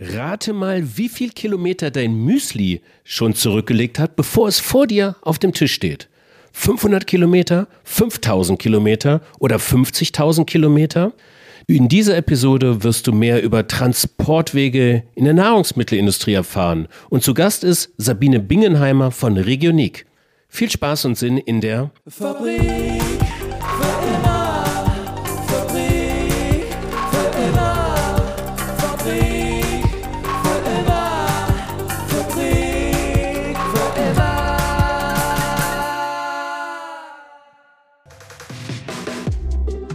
Rate 0.00 0.54
mal, 0.54 0.96
wie 0.96 1.10
viel 1.10 1.30
Kilometer 1.30 1.90
dein 1.90 2.14
Müsli 2.14 2.80
schon 3.04 3.34
zurückgelegt 3.34 3.98
hat, 3.98 4.16
bevor 4.16 4.48
es 4.48 4.58
vor 4.58 4.86
dir 4.86 5.16
auf 5.20 5.38
dem 5.38 5.52
Tisch 5.52 5.74
steht. 5.74 6.08
500 6.52 7.06
Kilometer, 7.06 7.68
5000 7.84 8.58
Kilometer 8.58 9.20
oder 9.38 9.56
50.000 9.56 10.46
Kilometer? 10.46 11.12
In 11.66 11.88
dieser 11.88 12.16
Episode 12.16 12.82
wirst 12.82 13.06
du 13.06 13.12
mehr 13.12 13.42
über 13.42 13.68
Transportwege 13.68 15.04
in 15.14 15.24
der 15.24 15.34
Nahrungsmittelindustrie 15.34 16.32
erfahren. 16.32 16.88
Und 17.10 17.22
zu 17.22 17.34
Gast 17.34 17.62
ist 17.62 17.92
Sabine 17.98 18.40
Bingenheimer 18.40 19.10
von 19.10 19.36
Regionik. 19.36 20.06
Viel 20.48 20.70
Spaß 20.70 21.04
und 21.04 21.18
Sinn 21.18 21.36
in 21.36 21.60
der 21.60 21.90
Fabrik. 22.08 23.19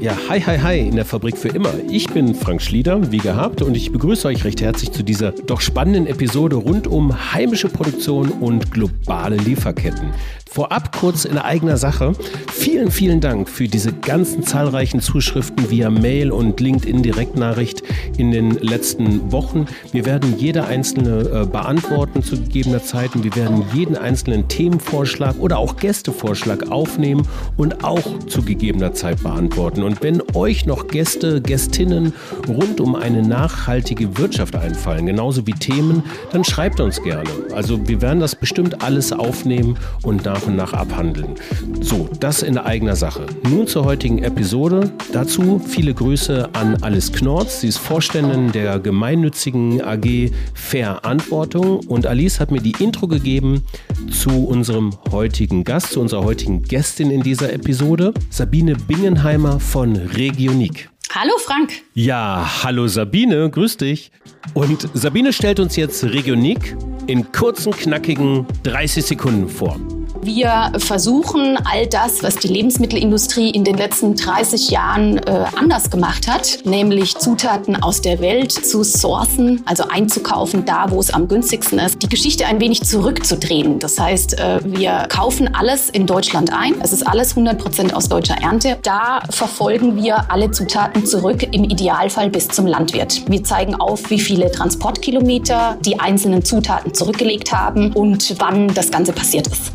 Ja, 0.06 0.16
hi, 0.30 0.40
hi, 0.40 0.60
hi 0.60 0.80
in 0.82 0.98
der 0.98 1.04
Fabrik 1.04 1.36
für 1.36 1.48
immer. 1.48 1.74
Ich 1.90 2.08
bin 2.08 2.36
Frank 2.36 2.62
Schlieder, 2.62 3.12
wie 3.12 3.18
gehabt, 3.18 3.64
und 3.64 3.76
ich 3.76 3.92
begrüße 3.92 4.28
euch 4.28 4.44
recht 4.44 4.62
herzlich 4.62 4.92
zu 4.92 5.02
dieser 5.02 5.32
doch 5.32 5.62
spannenden 5.62 6.06
Episode 6.06 6.58
rund 6.58 6.86
um 6.86 7.34
heimische 7.34 7.70
Produktion 7.70 8.30
und 8.30 8.70
globale 8.70 9.36
Lieferketten. 9.38 10.12
Vorab 10.56 10.98
kurz 10.98 11.26
in 11.26 11.38
eigener 11.38 11.76
Sache. 11.76 12.14
Vielen, 12.50 12.90
vielen 12.90 13.20
Dank 13.20 13.50
für 13.50 13.68
diese 13.68 13.92
ganzen 13.92 14.42
zahlreichen 14.44 15.02
Zuschriften 15.02 15.70
via 15.70 15.90
Mail 15.90 16.32
und 16.32 16.62
LinkedIn-Direktnachricht 16.62 17.84
in 18.18 18.32
den 18.32 18.52
letzten 18.52 19.34
Wochen. 19.34 19.66
Wir 19.92 20.06
werden 20.06 20.36
jede 20.38 20.64
einzelne 20.64 21.42
äh, 21.42 21.46
beantworten 21.46 22.24
zu 22.24 22.38
gegebener 22.38 22.82
Zeit 22.82 23.16
und 23.16 23.26
wir 23.26 23.36
werden 23.36 23.66
jeden 23.74 23.98
einzelnen 23.98 24.48
Themenvorschlag 24.48 25.38
oder 25.40 25.58
auch 25.58 25.76
Gästevorschlag 25.76 26.72
aufnehmen 26.72 27.28
und 27.58 27.84
auch 27.84 28.20
zu 28.28 28.42
gegebener 28.42 28.94
Zeit 28.94 29.22
beantworten. 29.24 29.84
Und 29.84 30.04
wenn 30.04 30.24
euch 30.36 30.66
noch 30.66 30.88
Gäste, 30.88 31.42
Gästinnen 31.42 32.14
rund 32.48 32.80
um 32.80 32.96
eine 32.96 33.28
nachhaltige 33.28 34.18
Wirtschaft 34.18 34.56
einfallen, 34.56 35.06
genauso 35.06 35.46
wie 35.48 35.54
Themen, 35.54 36.02
dann 36.32 36.46
schreibt 36.46 36.80
uns 36.80 37.04
gerne. 37.04 37.30
Also 37.54 37.86
wir 37.90 38.02
werden 38.02 38.22
das 38.22 38.36
bestimmt 38.36 38.82
alles 38.82 39.12
aufnehmen 39.12 39.78
und 40.02 40.24
nach 40.24 40.45
und 40.46 40.56
nach 40.56 40.74
abhandeln. 40.74 41.36
So, 41.82 42.10
das 42.20 42.42
in 42.42 42.58
eigener 42.58 42.96
Sache. 42.96 43.26
Nun 43.50 43.68
zur 43.68 43.86
heutigen 43.86 44.24
Episode. 44.24 44.92
Dazu 45.12 45.60
viele 45.60 45.94
Grüße 45.94 46.50
an 46.54 46.82
Alice 46.82 47.12
Knorz. 47.12 47.62
Sie 47.62 47.68
ist 47.68 47.78
Vorständin 47.78 48.52
der 48.52 48.80
gemeinnützigen 48.80 49.82
AG 49.82 50.32
Verantwortung. 50.54 51.80
Und 51.88 52.06
Alice 52.06 52.40
hat 52.40 52.52
mir 52.52 52.62
die 52.62 52.76
Intro 52.80 53.08
gegeben 53.08 53.64
zu 54.12 54.46
unserem 54.46 54.92
heutigen 55.12 55.64
Gast, 55.64 55.92
zu 55.92 56.02
unserer 56.02 56.24
heutigen 56.24 56.64
Gästin 56.64 57.12
in 57.12 57.22
dieser 57.22 57.54
Episode, 57.54 58.14
Sabine 58.30 58.76
Bingenheimer 58.76 59.60
von 59.60 59.96
Regionik. 59.96 60.90
Hallo 61.12 61.34
Frank. 61.38 61.72
Ja, 61.94 62.64
hallo 62.64 62.88
Sabine, 62.88 63.50
grüß 63.50 63.78
dich. 63.78 64.12
Und 64.54 64.90
Sabine 64.94 65.32
stellt 65.32 65.60
uns 65.60 65.76
jetzt 65.76 66.04
Regionik 66.04 66.76
in 67.08 67.32
kurzen, 67.32 67.72
knackigen 67.72 68.46
30 68.64 69.06
Sekunden 69.06 69.48
vor. 69.48 69.80
Wir 70.26 70.72
versuchen 70.80 71.56
all 71.72 71.86
das, 71.86 72.24
was 72.24 72.38
die 72.38 72.48
Lebensmittelindustrie 72.48 73.52
in 73.52 73.64
den 73.64 73.78
letzten 73.78 74.16
30 74.16 74.72
Jahren 74.72 75.20
äh, 75.20 75.46
anders 75.56 75.92
gemacht 75.92 76.28
hat, 76.28 76.66
nämlich 76.66 77.16
Zutaten 77.16 77.76
aus 77.76 78.02
der 78.02 78.20
Welt 78.22 78.52
zu 78.52 78.84
sourcen, 78.84 79.62
also 79.66 79.84
einzukaufen, 79.88 80.66
da 80.66 80.90
wo 80.90 81.00
es 81.00 81.14
am 81.14 81.28
günstigsten 81.28 81.78
ist, 81.78 82.02
die 82.02 82.10
Geschichte 82.10 82.48
ein 82.48 82.60
wenig 82.60 82.82
zurückzudrehen. 82.82 83.78
Das 83.78 84.00
heißt, 84.00 84.40
äh, 84.40 84.62
wir 84.64 85.06
kaufen 85.10 85.54
alles 85.54 85.92
in 85.92 86.08
Deutschland 86.08 86.52
ein. 86.52 86.82
Es 86.82 86.92
ist 86.92 87.06
alles 87.06 87.34
100 87.34 87.60
Prozent 87.60 87.94
aus 87.94 88.10
deutscher 88.10 88.42
Ernte. 88.42 88.80
Da 88.82 89.22
verfolgen 89.30 89.96
wir 89.96 90.32
alle 90.32 90.50
Zutaten 90.50 91.06
zurück, 91.06 91.44
im 91.52 91.66
Idealfall 91.66 92.32
bis 92.32 92.48
zum 92.48 92.66
Landwirt. 92.66 93.30
Wir 93.30 93.44
zeigen 93.44 93.76
auf, 93.76 94.10
wie 94.10 94.20
viele 94.20 94.50
Transportkilometer 94.50 95.78
die 95.82 96.00
einzelnen 96.00 96.44
Zutaten 96.44 96.96
zurückgelegt 96.96 97.54
haben 97.54 97.94
und 97.94 98.34
wann 98.40 98.74
das 98.74 98.90
Ganze 98.90 99.14
passiert 99.14 99.46
ist. 99.46 99.72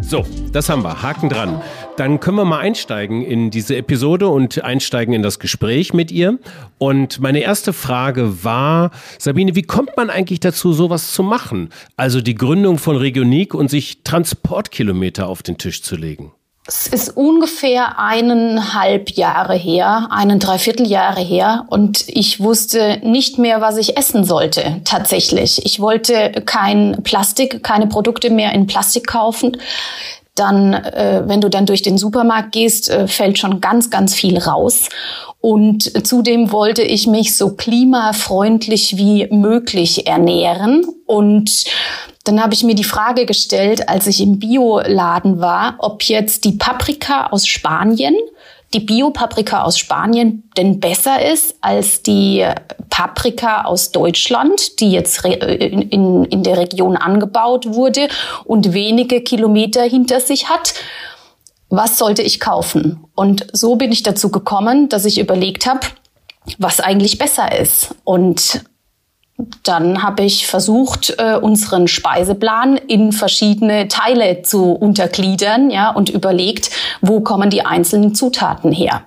So, 0.00 0.26
das 0.52 0.68
haben 0.68 0.82
wir. 0.82 1.02
Haken 1.02 1.28
dran. 1.28 1.62
Dann 1.96 2.18
können 2.20 2.36
wir 2.36 2.44
mal 2.44 2.58
einsteigen 2.58 3.22
in 3.22 3.50
diese 3.50 3.76
Episode 3.76 4.28
und 4.28 4.64
einsteigen 4.64 5.14
in 5.14 5.22
das 5.22 5.38
Gespräch 5.38 5.94
mit 5.94 6.10
ihr. 6.10 6.38
Und 6.78 7.20
meine 7.20 7.40
erste 7.40 7.72
Frage 7.72 8.42
war, 8.42 8.90
Sabine, 9.18 9.54
wie 9.54 9.62
kommt 9.62 9.96
man 9.96 10.10
eigentlich 10.10 10.40
dazu, 10.40 10.72
sowas 10.72 11.12
zu 11.12 11.22
machen? 11.22 11.68
Also 11.96 12.20
die 12.20 12.34
Gründung 12.34 12.78
von 12.78 12.96
Regionik 12.96 13.54
und 13.54 13.70
sich 13.70 14.02
Transportkilometer 14.02 15.28
auf 15.28 15.42
den 15.42 15.58
Tisch 15.58 15.82
zu 15.82 15.96
legen. 15.96 16.32
Es 16.72 16.86
ist 16.86 17.16
ungefähr 17.16 17.98
eineinhalb 17.98 19.10
Jahre 19.10 19.54
her, 19.54 20.06
einen 20.10 20.38
Dreivierteljahre 20.38 21.20
her 21.20 21.66
und 21.68 22.04
ich 22.06 22.38
wusste 22.38 23.00
nicht 23.02 23.38
mehr, 23.38 23.60
was 23.60 23.76
ich 23.76 23.96
essen 23.96 24.22
sollte, 24.22 24.80
tatsächlich. 24.84 25.66
Ich 25.66 25.80
wollte 25.80 26.30
kein 26.46 27.02
Plastik, 27.02 27.64
keine 27.64 27.88
Produkte 27.88 28.30
mehr 28.30 28.52
in 28.52 28.68
Plastik 28.68 29.08
kaufen. 29.08 29.56
Dann, 30.36 30.74
äh, 30.74 31.24
wenn 31.26 31.40
du 31.40 31.48
dann 31.50 31.66
durch 31.66 31.82
den 31.82 31.98
Supermarkt 31.98 32.52
gehst, 32.52 32.88
äh, 32.88 33.08
fällt 33.08 33.38
schon 33.40 33.60
ganz, 33.60 33.90
ganz 33.90 34.14
viel 34.14 34.38
raus. 34.38 34.90
Und 35.40 36.06
zudem 36.06 36.52
wollte 36.52 36.82
ich 36.82 37.08
mich 37.08 37.36
so 37.36 37.56
klimafreundlich 37.56 38.96
wie 38.96 39.26
möglich 39.32 40.06
ernähren. 40.06 40.84
Und 41.06 41.64
dann 42.30 42.40
habe 42.40 42.54
ich 42.54 42.62
mir 42.62 42.76
die 42.76 42.84
Frage 42.84 43.26
gestellt, 43.26 43.88
als 43.88 44.06
ich 44.06 44.20
im 44.20 44.38
Bioladen 44.38 45.40
war, 45.40 45.74
ob 45.78 46.04
jetzt 46.04 46.44
die 46.44 46.52
Paprika 46.52 47.26
aus 47.26 47.44
Spanien, 47.44 48.14
die 48.72 48.78
Bio-Paprika 48.78 49.64
aus 49.64 49.76
Spanien 49.76 50.48
denn 50.56 50.78
besser 50.78 51.28
ist 51.28 51.56
als 51.60 52.02
die 52.02 52.46
Paprika 52.88 53.62
aus 53.62 53.90
Deutschland, 53.90 54.78
die 54.78 54.92
jetzt 54.92 55.24
in, 55.24 55.82
in, 55.82 56.24
in 56.26 56.44
der 56.44 56.56
Region 56.56 56.96
angebaut 56.96 57.74
wurde 57.74 58.06
und 58.44 58.72
wenige 58.72 59.22
Kilometer 59.22 59.82
hinter 59.82 60.20
sich 60.20 60.48
hat 60.48 60.74
was 61.72 61.98
sollte 61.98 62.22
ich 62.22 62.40
kaufen? 62.40 63.04
Und 63.14 63.46
so 63.52 63.76
bin 63.76 63.92
ich 63.92 64.02
dazu 64.02 64.32
gekommen, 64.32 64.88
dass 64.88 65.04
ich 65.04 65.20
überlegt 65.20 65.66
habe, 65.66 65.86
was 66.58 66.80
eigentlich 66.80 67.16
besser 67.16 67.56
ist. 67.56 67.94
Und 68.02 68.64
dann 69.62 70.02
habe 70.02 70.22
ich 70.22 70.46
versucht, 70.46 71.14
äh, 71.18 71.36
unseren 71.36 71.88
Speiseplan 71.88 72.76
in 72.76 73.12
verschiedene 73.12 73.88
Teile 73.88 74.42
zu 74.42 74.72
untergliedern, 74.72 75.70
ja, 75.70 75.90
und 75.90 76.08
überlegt, 76.08 76.70
wo 77.00 77.20
kommen 77.20 77.50
die 77.50 77.64
einzelnen 77.64 78.14
Zutaten 78.14 78.72
her. 78.72 79.02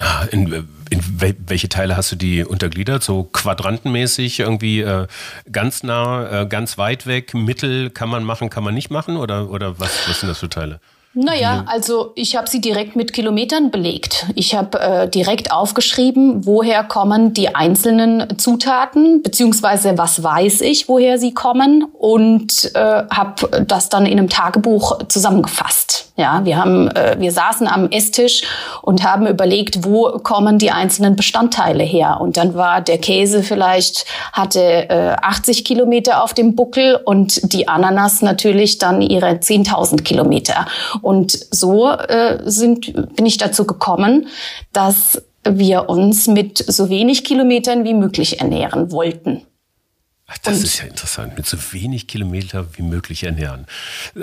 Ah, 0.00 0.24
in, 0.30 0.68
in 0.90 1.02
welche 1.48 1.68
Teile 1.68 1.96
hast 1.96 2.12
du 2.12 2.16
die 2.16 2.44
untergliedert? 2.44 3.02
So 3.02 3.24
quadrantenmäßig, 3.24 4.40
irgendwie 4.40 4.80
äh, 4.80 5.06
ganz 5.50 5.82
nah, 5.82 6.42
äh, 6.42 6.46
ganz 6.46 6.78
weit 6.78 7.06
weg, 7.06 7.34
mittel 7.34 7.90
kann 7.90 8.08
man 8.08 8.22
machen, 8.22 8.48
kann 8.48 8.62
man 8.62 8.74
nicht 8.74 8.90
machen? 8.90 9.16
Oder, 9.16 9.50
oder 9.50 9.80
was, 9.80 10.08
was 10.08 10.20
sind 10.20 10.28
das 10.28 10.38
für 10.38 10.48
Teile? 10.48 10.80
Naja, 11.14 11.64
also 11.66 12.12
ich 12.14 12.36
habe 12.36 12.48
sie 12.48 12.60
direkt 12.60 12.94
mit 12.94 13.12
Kilometern 13.12 13.70
belegt. 13.70 14.26
Ich 14.34 14.54
habe 14.54 14.78
äh, 14.78 15.08
direkt 15.08 15.50
aufgeschrieben, 15.50 16.44
woher 16.44 16.84
kommen 16.84 17.32
die 17.32 17.54
einzelnen 17.54 18.38
Zutaten, 18.38 19.22
beziehungsweise 19.22 19.96
was 19.96 20.22
weiß 20.22 20.60
ich, 20.60 20.88
woher 20.88 21.18
sie 21.18 21.32
kommen 21.32 21.84
und 21.98 22.70
äh, 22.74 23.04
habe 23.10 23.64
das 23.66 23.88
dann 23.88 24.04
in 24.06 24.18
einem 24.18 24.28
Tagebuch 24.28 24.98
zusammengefasst. 25.08 26.08
Ja, 26.18 26.44
wir 26.44 26.58
haben, 26.58 26.88
äh, 26.88 27.14
wir 27.20 27.30
saßen 27.30 27.68
am 27.68 27.90
Esstisch 27.90 28.42
und 28.82 29.04
haben 29.04 29.28
überlegt, 29.28 29.84
wo 29.84 30.18
kommen 30.18 30.58
die 30.58 30.72
einzelnen 30.72 31.14
Bestandteile 31.14 31.84
her. 31.84 32.18
Und 32.20 32.36
dann 32.36 32.54
war 32.54 32.80
der 32.80 32.98
Käse 32.98 33.44
vielleicht 33.44 34.04
hatte 34.32 34.90
äh, 34.90 35.16
80 35.22 35.64
Kilometer 35.64 36.24
auf 36.24 36.34
dem 36.34 36.56
Buckel 36.56 36.98
und 37.04 37.52
die 37.52 37.68
Ananas 37.68 38.20
natürlich 38.20 38.78
dann 38.78 39.00
ihre 39.00 39.28
10.000 39.28 40.02
Kilometer. 40.02 40.66
Und 41.02 41.32
so 41.32 41.88
äh, 41.90 42.38
sind, 42.44 43.16
bin 43.16 43.26
ich 43.26 43.38
dazu 43.38 43.66
gekommen, 43.66 44.28
dass 44.72 45.22
wir 45.44 45.88
uns 45.88 46.26
mit 46.26 46.58
so 46.58 46.88
wenig 46.88 47.24
Kilometern 47.24 47.84
wie 47.84 47.94
möglich 47.94 48.40
ernähren 48.40 48.92
wollten. 48.92 49.42
Ach, 50.30 50.36
das 50.42 50.58
und, 50.58 50.64
ist 50.64 50.78
ja 50.78 50.84
interessant, 50.84 51.38
mit 51.38 51.46
so 51.46 51.56
wenig 51.72 52.06
Kilometer 52.06 52.66
wie 52.76 52.82
möglich 52.82 53.24
ernähren. 53.24 53.66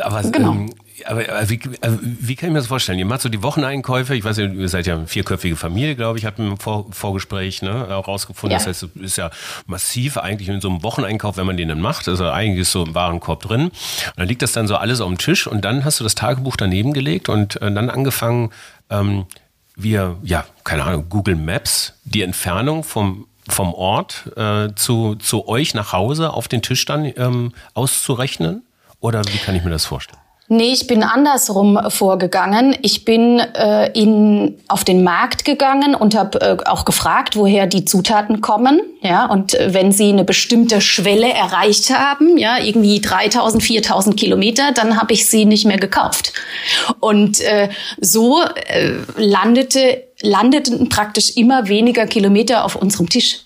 Aber, 0.01 0.21
genau. 0.21 0.51
ähm, 0.51 0.73
aber, 1.07 1.27
aber 1.27 1.49
wie, 1.49 1.59
wie, 2.01 2.35
kann 2.35 2.49
ich 2.49 2.53
mir 2.53 2.59
das 2.59 2.67
vorstellen? 2.67 2.99
Ihr 2.99 3.07
macht 3.07 3.21
so 3.21 3.29
die 3.29 3.41
Wocheneinkäufe, 3.41 4.15
ich 4.15 4.23
weiß 4.23 4.37
ja, 4.37 4.45
ihr 4.45 4.69
seid 4.69 4.85
ja 4.85 4.93
eine 4.93 5.07
vierköpfige 5.07 5.55
Familie, 5.55 5.95
glaube 5.95 6.19
ich, 6.19 6.25
habt 6.25 6.37
im 6.37 6.59
Vor 6.59 6.85
Vorgespräch 6.91 7.63
ne, 7.63 7.87
auch 7.95 8.07
rausgefunden. 8.07 8.51
Ja. 8.51 8.59
Das 8.59 8.67
heißt, 8.67 8.83
es 8.83 9.01
ist 9.01 9.17
ja 9.17 9.31
massiv 9.65 10.17
eigentlich 10.17 10.47
in 10.47 10.61
so 10.61 10.69
einem 10.69 10.83
Wocheneinkauf, 10.83 11.37
wenn 11.37 11.47
man 11.47 11.57
den 11.57 11.69
dann 11.69 11.81
macht. 11.81 12.07
Also 12.07 12.29
eigentlich 12.29 12.61
ist 12.61 12.71
so 12.71 12.85
ein 12.85 12.93
Warenkorb 12.93 13.41
drin. 13.41 13.63
Und 13.63 13.73
dann 14.15 14.27
liegt 14.27 14.43
das 14.43 14.51
dann 14.51 14.67
so 14.67 14.75
alles 14.75 15.01
auf 15.01 15.07
dem 15.07 15.17
Tisch 15.17 15.47
und 15.47 15.65
dann 15.65 15.85
hast 15.85 15.99
du 15.99 16.03
das 16.03 16.13
Tagebuch 16.13 16.55
daneben 16.55 16.93
gelegt 16.93 17.29
und 17.29 17.59
äh, 17.63 17.71
dann 17.73 17.89
angefangen, 17.89 18.51
ähm, 18.91 19.25
wir, 19.75 20.17
ja, 20.21 20.45
keine 20.63 20.83
Ahnung, 20.83 21.07
Google 21.09 21.35
Maps, 21.35 21.93
die 22.03 22.21
Entfernung 22.21 22.83
vom 22.83 23.25
vom 23.47 23.73
Ort 23.73 24.31
äh, 24.35 24.73
zu, 24.75 25.15
zu 25.15 25.47
euch 25.47 25.73
nach 25.73 25.93
Hause 25.93 26.33
auf 26.33 26.47
den 26.47 26.61
Tisch 26.61 26.85
dann 26.85 27.05
ähm, 27.17 27.53
auszurechnen? 27.73 28.63
Oder 28.99 29.23
wie 29.25 29.37
kann 29.37 29.55
ich 29.55 29.63
mir 29.63 29.69
das 29.69 29.85
vorstellen? 29.85 30.24
Nee, 30.47 30.73
ich 30.73 30.85
bin 30.85 31.01
andersrum 31.01 31.79
vorgegangen. 31.89 32.77
Ich 32.83 33.03
bin 33.03 33.39
äh, 33.39 33.91
in, 33.99 34.59
auf 34.67 34.83
den 34.83 35.03
Markt 35.03 35.43
gegangen 35.43 35.95
und 35.95 36.13
habe 36.13 36.39
äh, 36.39 36.57
auch 36.65 36.85
gefragt, 36.85 37.35
woher 37.35 37.65
die 37.65 37.83
Zutaten 37.83 38.41
kommen. 38.41 38.79
Ja, 39.01 39.25
und 39.25 39.55
äh, 39.55 39.73
wenn 39.73 39.91
sie 39.91 40.09
eine 40.09 40.23
bestimmte 40.23 40.81
Schwelle 40.81 41.33
erreicht 41.33 41.89
haben, 41.89 42.37
ja, 42.37 42.59
irgendwie 42.59 43.01
3000, 43.01 43.63
4000 43.63 44.17
Kilometer, 44.17 44.71
dann 44.71 45.01
habe 45.01 45.13
ich 45.13 45.25
sie 45.25 45.45
nicht 45.45 45.65
mehr 45.65 45.79
gekauft. 45.79 46.31
Und 46.99 47.41
äh, 47.41 47.69
so 47.99 48.43
äh, 48.43 48.97
landete, 49.17 50.03
landeten 50.21 50.89
praktisch 50.89 51.37
immer 51.37 51.69
weniger 51.69 52.05
Kilometer 52.05 52.65
auf 52.65 52.75
unserem 52.75 53.09
Tisch. 53.09 53.39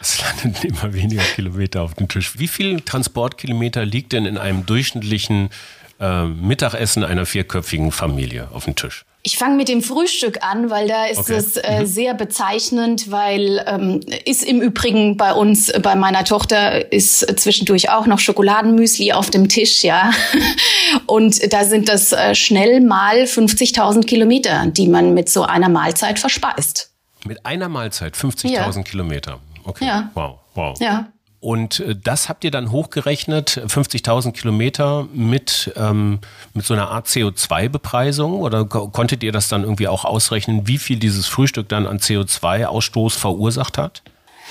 Es 0.00 0.20
landen 0.20 0.54
immer 0.66 0.92
weniger 0.92 1.22
Kilometer 1.22 1.82
auf 1.82 1.94
dem 1.94 2.08
Tisch. 2.08 2.38
Wie 2.38 2.46
viel 2.46 2.80
Transportkilometer 2.80 3.84
liegt 3.84 4.12
denn 4.12 4.26
in 4.26 4.38
einem 4.38 4.64
durchschnittlichen 4.64 5.50
äh, 6.00 6.24
Mittagessen 6.24 7.04
einer 7.04 7.26
vierköpfigen 7.26 7.92
Familie 7.92 8.48
auf 8.52 8.64
dem 8.64 8.76
Tisch? 8.76 9.04
Ich 9.24 9.36
fange 9.36 9.56
mit 9.56 9.68
dem 9.68 9.82
Frühstück 9.82 10.42
an, 10.42 10.70
weil 10.70 10.88
da 10.88 11.06
ist 11.06 11.18
okay. 11.18 11.34
es 11.34 11.56
äh, 11.56 11.80
mhm. 11.80 11.86
sehr 11.86 12.14
bezeichnend, 12.14 13.10
weil 13.10 13.62
ähm, 13.66 14.00
ist 14.24 14.44
im 14.44 14.62
Übrigen 14.62 15.16
bei 15.16 15.32
uns, 15.32 15.72
bei 15.82 15.96
meiner 15.96 16.24
Tochter 16.24 16.92
ist 16.92 17.38
zwischendurch 17.38 17.90
auch 17.90 18.06
noch 18.06 18.20
Schokoladenmüsli 18.20 19.12
auf 19.12 19.28
dem 19.30 19.48
Tisch, 19.48 19.82
ja. 19.82 20.12
Und 21.06 21.52
da 21.52 21.64
sind 21.64 21.88
das 21.88 22.12
äh, 22.12 22.34
schnell 22.34 22.80
mal 22.80 23.24
50.000 23.24 24.06
Kilometer, 24.06 24.66
die 24.66 24.88
man 24.88 25.14
mit 25.14 25.28
so 25.28 25.42
einer 25.42 25.68
Mahlzeit 25.68 26.18
verspeist. 26.18 26.92
Mit 27.26 27.44
einer 27.44 27.68
Mahlzeit 27.68 28.14
50.000 28.14 28.48
ja. 28.50 28.82
Kilometer. 28.82 29.40
Okay. 29.64 29.84
Ja. 29.84 30.10
Wow. 30.14 30.38
Wow. 30.54 30.80
Ja. 30.80 31.08
Und 31.40 31.80
äh, 31.80 31.94
das 31.94 32.28
habt 32.28 32.44
ihr 32.44 32.50
dann 32.50 32.72
hochgerechnet, 32.72 33.62
50.000 33.66 34.32
Kilometer 34.32 35.06
mit, 35.12 35.72
ähm, 35.76 36.18
mit 36.54 36.66
so 36.66 36.74
einer 36.74 36.90
Art 36.90 37.06
CO2-Bepreisung? 37.06 38.40
Oder 38.40 38.64
konntet 38.64 39.22
ihr 39.22 39.32
das 39.32 39.48
dann 39.48 39.62
irgendwie 39.62 39.88
auch 39.88 40.04
ausrechnen, 40.04 40.66
wie 40.66 40.78
viel 40.78 40.98
dieses 40.98 41.26
Frühstück 41.26 41.68
dann 41.68 41.86
an 41.86 41.98
CO2-Ausstoß 41.98 43.18
verursacht 43.18 43.78
hat? 43.78 44.02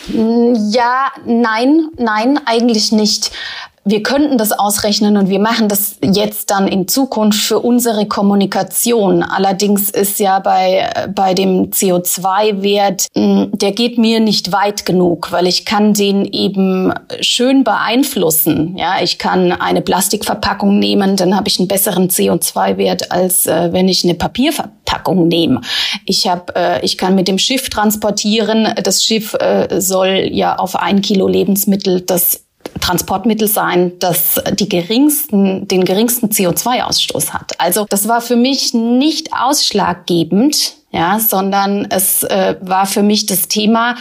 Ja, 0.09 1.11
nein, 1.25 1.89
nein, 1.97 2.39
eigentlich 2.45 2.91
nicht 2.91 3.31
wir 3.87 4.03
könnten 4.03 4.37
das 4.37 4.51
ausrechnen 4.51 5.17
und 5.17 5.29
wir 5.29 5.39
machen 5.39 5.69
das 5.69 5.97
jetzt 6.01 6.51
dann 6.51 6.67
in 6.67 6.87
Zukunft 6.87 7.39
für 7.39 7.59
unsere 7.59 8.05
Kommunikation. 8.05 9.23
Allerdings 9.23 9.89
ist 9.89 10.19
ja 10.19 10.39
bei, 10.39 10.89
bei 11.15 11.33
dem 11.33 11.71
CO2-Wert, 11.71 13.07
hm, 13.15 13.51
der 13.53 13.71
geht 13.71 13.97
mir 13.97 14.19
nicht 14.19 14.51
weit 14.51 14.85
genug, 14.85 15.31
weil 15.31 15.47
ich 15.47 15.65
kann 15.65 15.93
den 15.93 16.25
eben 16.25 16.93
schön 17.21 17.63
beeinflussen. 17.63 18.75
Ja, 18.77 18.95
ich 19.01 19.19
kann 19.19 19.53
eine 19.53 19.81
Plastikverpackung 19.81 20.79
nehmen, 20.79 21.15
dann 21.15 21.35
habe 21.35 21.47
ich 21.47 21.59
einen 21.59 21.69
besseren 21.69 22.09
CO2-Wert, 22.09 23.11
als 23.11 23.47
äh, 23.47 23.71
wenn 23.71 23.87
ich 23.87 24.03
eine 24.03 24.15
Papierverpackung 24.15 25.27
nehme. 25.27 25.61
Ich 26.05 26.27
habe, 26.27 26.53
äh, 26.55 26.85
ich 26.85 26.97
kann 26.97 27.15
mit 27.15 27.27
dem 27.27 27.37
Schiff 27.37 27.69
transportieren. 27.69 28.67
Das 28.83 29.03
Schiff 29.03 29.33
äh, 29.35 29.79
soll 29.79 30.29
ja 30.31 30.57
auf 30.57 30.75
ein 30.75 31.01
Kilo 31.01 31.27
Lebensmittel 31.27 32.01
das 32.01 32.46
Transportmittel 32.79 33.47
sein, 33.47 33.93
das 33.99 34.41
die 34.53 34.69
geringsten, 34.69 35.67
den 35.67 35.85
geringsten 35.85 36.29
CO2-Ausstoß 36.29 37.31
hat. 37.31 37.59
Also 37.59 37.85
das 37.89 38.07
war 38.07 38.21
für 38.21 38.35
mich 38.35 38.73
nicht 38.73 39.29
ausschlaggebend, 39.33 40.73
ja, 40.91 41.19
sondern 41.19 41.85
es 41.89 42.23
äh, 42.23 42.55
war 42.61 42.85
für 42.85 43.03
mich 43.03 43.25
das 43.25 43.47
Thema, 43.47 43.95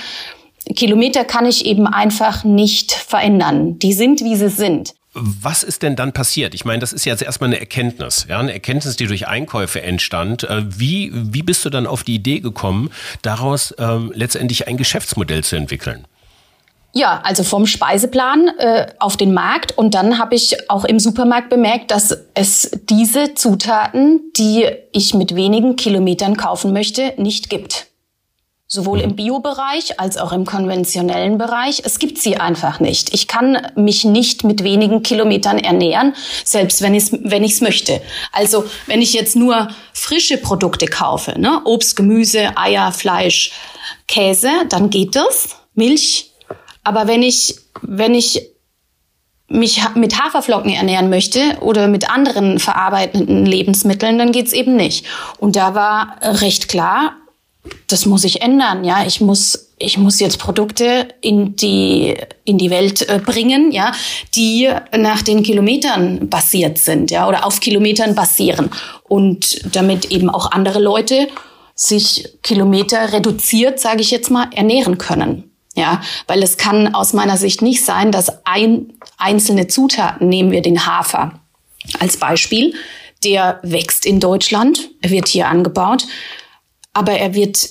Kilometer 0.75 1.25
kann 1.25 1.47
ich 1.47 1.65
eben 1.65 1.87
einfach 1.87 2.43
nicht 2.45 2.93
verändern. 2.93 3.79
Die 3.79 3.93
sind, 3.93 4.21
wie 4.23 4.37
sie 4.37 4.49
sind. 4.49 4.95
Was 5.19 5.63
ist 5.63 5.83
denn 5.83 5.97
dann 5.97 6.13
passiert? 6.13 6.55
Ich 6.55 6.67
meine, 6.67 6.81
das 6.81 6.93
ist 6.93 7.07
jetzt 7.07 7.23
erstmal 7.23 7.49
eine 7.49 7.59
Erkenntnis, 7.59 8.27
ja, 8.29 8.39
eine 8.39 8.53
Erkenntnis, 8.53 8.97
die 8.97 9.07
durch 9.07 9.27
Einkäufe 9.29 9.81
entstand. 9.81 10.45
Äh, 10.45 10.65
wie, 10.67 11.11
wie 11.15 11.43
bist 11.43 11.65
du 11.65 11.71
dann 11.71 11.87
auf 11.87 12.05
die 12.05 12.17
Idee 12.17 12.41
gekommen, 12.41 12.91
daraus 13.23 13.75
ähm, 13.79 14.13
letztendlich 14.15 14.69
ein 14.69 14.77
Geschäftsmodell 14.77 15.43
zu 15.43 15.57
entwickeln? 15.57 16.07
Ja, 16.97 17.21
also 17.25 17.45
vom 17.45 17.67
Speiseplan 17.67 18.49
äh, 18.57 18.87
auf 18.99 19.19
den 19.19 19.35
Markt 19.35 19.77
und 19.77 19.93
dann 19.93 20.19
habe 20.19 20.35
ich 20.35 20.71
auch 20.71 20.87
im 20.87 20.99
Supermarkt 20.99 21.51
bemerkt, 21.51 21.91
dass 21.91 22.17
es 22.33 22.71
diese 22.85 23.35
Zutaten, 23.35 24.33
die 24.35 24.67
ich 24.93 25.13
mit 25.13 25.35
wenigen 25.35 25.77
Kilometern 25.77 26.39
kaufen 26.39 26.73
möchte, 26.73 27.13
nicht 27.19 27.51
gibt. 27.51 27.89
Sowohl 28.67 29.03
im 29.03 29.15
Biobereich 29.15 30.01
als 30.01 30.17
auch 30.17 30.33
im 30.33 30.47
konventionellen 30.47 31.37
Bereich. 31.37 31.83
Es 31.85 31.99
gibt 31.99 32.17
sie 32.17 32.39
einfach 32.39 32.81
nicht. 32.81 33.13
Ich 33.13 33.29
kann 33.29 33.59
mich 33.75 34.07
nicht 34.07 34.43
mit 34.45 34.65
wenigen 34.65 35.03
Kilometern 35.03 35.59
ernähren, 35.59 36.15
selbst 36.45 36.81
wenn 36.81 36.95
ich 36.95 37.03
es 37.03 37.13
wenn 37.13 37.45
ich's 37.45 37.61
möchte. 37.61 38.01
Also 38.33 38.65
wenn 38.87 39.03
ich 39.03 39.13
jetzt 39.13 39.37
nur 39.37 39.69
frische 39.93 40.39
Produkte 40.39 40.87
kaufe, 40.87 41.39
ne? 41.39 41.61
Obst, 41.67 41.95
Gemüse, 41.95 42.57
Eier, 42.57 42.91
Fleisch, 42.91 43.53
Käse, 44.09 44.49
dann 44.71 44.89
geht 44.89 45.15
das. 45.15 45.57
Milch, 45.75 46.26
aber 46.87 47.09
wenn 47.09 47.23
ich, 47.23 47.57
wenn 47.83 48.15
ich 48.15 48.51
mich 49.49 49.81
mit 49.95 50.21
Haferflocken 50.21 50.73
ernähren 50.73 51.11
möchte 51.11 51.59
oder 51.61 51.89
mit 51.89 52.11
anderen 52.11 52.59
verarbeitenden 52.59 53.47
Lebensmitteln, 53.47 54.19
dann 54.19 54.33
geht's 54.33 54.53
eben 54.53 54.77
nicht. 54.77 55.07
Und 55.39 55.57
da 55.57 55.75
war 55.75 56.17
recht 56.23 56.69
klar, 56.69 57.17
das 57.89 58.07
muss 58.07 58.25
ich 58.25 58.43
ändern. 58.43 58.85
Ja, 58.85 59.05
ich 59.07 59.21
muss, 59.21 59.73
ich 59.79 59.99
muss 59.99 60.21
jetzt 60.21 60.39
Produkte 60.39 61.09
in 61.21 61.57
die 61.57 62.17
in 62.45 62.59
die 62.59 62.71
Welt 62.71 63.09
äh, 63.09 63.19
bringen, 63.19 63.73
ja, 63.73 63.93
die 64.35 64.69
nach 64.97 65.23
den 65.23 65.43
Kilometern 65.43 66.29
basiert 66.29 66.79
sind, 66.79 67.11
ja, 67.11 67.27
oder 67.27 67.45
auf 67.45 67.61
Kilometern 67.61 68.15
basieren 68.15 68.71
und 69.05 69.75
damit 69.75 70.07
eben 70.13 70.31
auch 70.31 70.53
andere 70.53 70.79
Leute 70.81 71.29
sich 71.75 72.29
Kilometer 72.43 73.13
reduziert, 73.13 73.81
sage 73.81 74.01
ich 74.01 74.11
jetzt 74.11 74.31
mal, 74.31 74.49
ernähren 74.55 74.99
können. 74.99 75.51
Ja, 75.77 76.01
weil 76.27 76.43
es 76.43 76.57
kann 76.57 76.95
aus 76.95 77.13
meiner 77.13 77.37
Sicht 77.37 77.61
nicht 77.61 77.85
sein, 77.85 78.11
dass 78.11 78.47
ein, 78.47 78.95
einzelne 79.19 79.69
Zutaten, 79.69 80.29
nehmen 80.29 80.51
wir 80.51 80.63
den 80.63 80.87
Hafer 80.87 81.39
als 82.01 82.17
Beispiel, 82.17 82.75
der 83.23 83.61
wächst 83.63 84.07
in 84.07 84.19
Deutschland, 84.19 84.89
er 85.03 85.11
wird 85.11 85.29
hier 85.29 85.49
angebaut, 85.49 86.07
aber 86.95 87.13
er 87.13 87.35
wird 87.35 87.69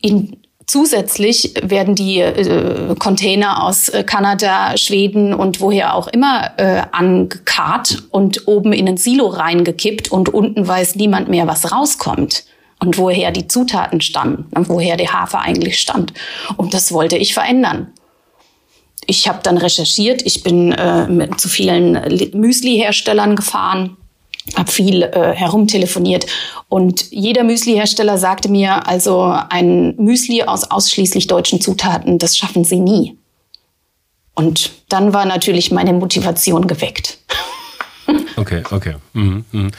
in 0.00 0.36
Zusätzlich 0.68 1.54
werden 1.62 1.94
die 1.94 2.20
äh, 2.20 2.94
Container 2.98 3.64
aus 3.64 3.88
äh, 3.88 4.04
Kanada, 4.04 4.76
Schweden 4.76 5.32
und 5.32 5.62
woher 5.62 5.94
auch 5.94 6.08
immer 6.08 6.50
äh, 6.58 6.82
angekarrt 6.92 8.02
und 8.10 8.46
oben 8.46 8.74
in 8.74 8.86
ein 8.86 8.98
Silo 8.98 9.28
reingekippt 9.28 10.12
und 10.12 10.28
unten 10.28 10.68
weiß 10.68 10.96
niemand 10.96 11.30
mehr, 11.30 11.46
was 11.46 11.72
rauskommt 11.72 12.44
und 12.80 12.98
woher 12.98 13.30
die 13.32 13.48
Zutaten 13.48 14.00
stammen 14.00 14.46
und 14.54 14.68
woher 14.68 14.96
der 14.96 15.12
Hafer 15.12 15.40
eigentlich 15.40 15.80
stammt. 15.80 16.12
Und 16.56 16.74
das 16.74 16.92
wollte 16.92 17.16
ich 17.16 17.34
verändern. 17.34 17.92
Ich 19.06 19.28
habe 19.28 19.40
dann 19.42 19.58
recherchiert, 19.58 20.22
ich 20.24 20.42
bin 20.42 20.72
äh, 20.72 21.06
mit 21.08 21.40
zu 21.40 21.48
vielen 21.48 21.92
Müsli-Herstellern 22.34 23.36
gefahren, 23.36 23.96
habe 24.56 24.70
viel 24.70 25.02
äh, 25.02 25.32
herumtelefoniert 25.34 26.26
und 26.68 27.10
jeder 27.10 27.42
Müsli-Hersteller 27.42 28.18
sagte 28.18 28.48
mir, 28.50 28.86
also 28.86 29.34
ein 29.48 29.94
Müsli 29.96 30.42
aus 30.42 30.70
ausschließlich 30.70 31.26
deutschen 31.26 31.60
Zutaten, 31.60 32.18
das 32.18 32.36
schaffen 32.36 32.64
sie 32.64 32.80
nie. 32.80 33.18
Und 34.34 34.70
dann 34.88 35.12
war 35.12 35.24
natürlich 35.24 35.72
meine 35.72 35.92
Motivation 35.92 36.66
geweckt. 36.66 37.17
Okay, 38.36 38.62
okay. 38.70 38.94
Mhm, 39.12 39.44
mhm. 39.52 39.70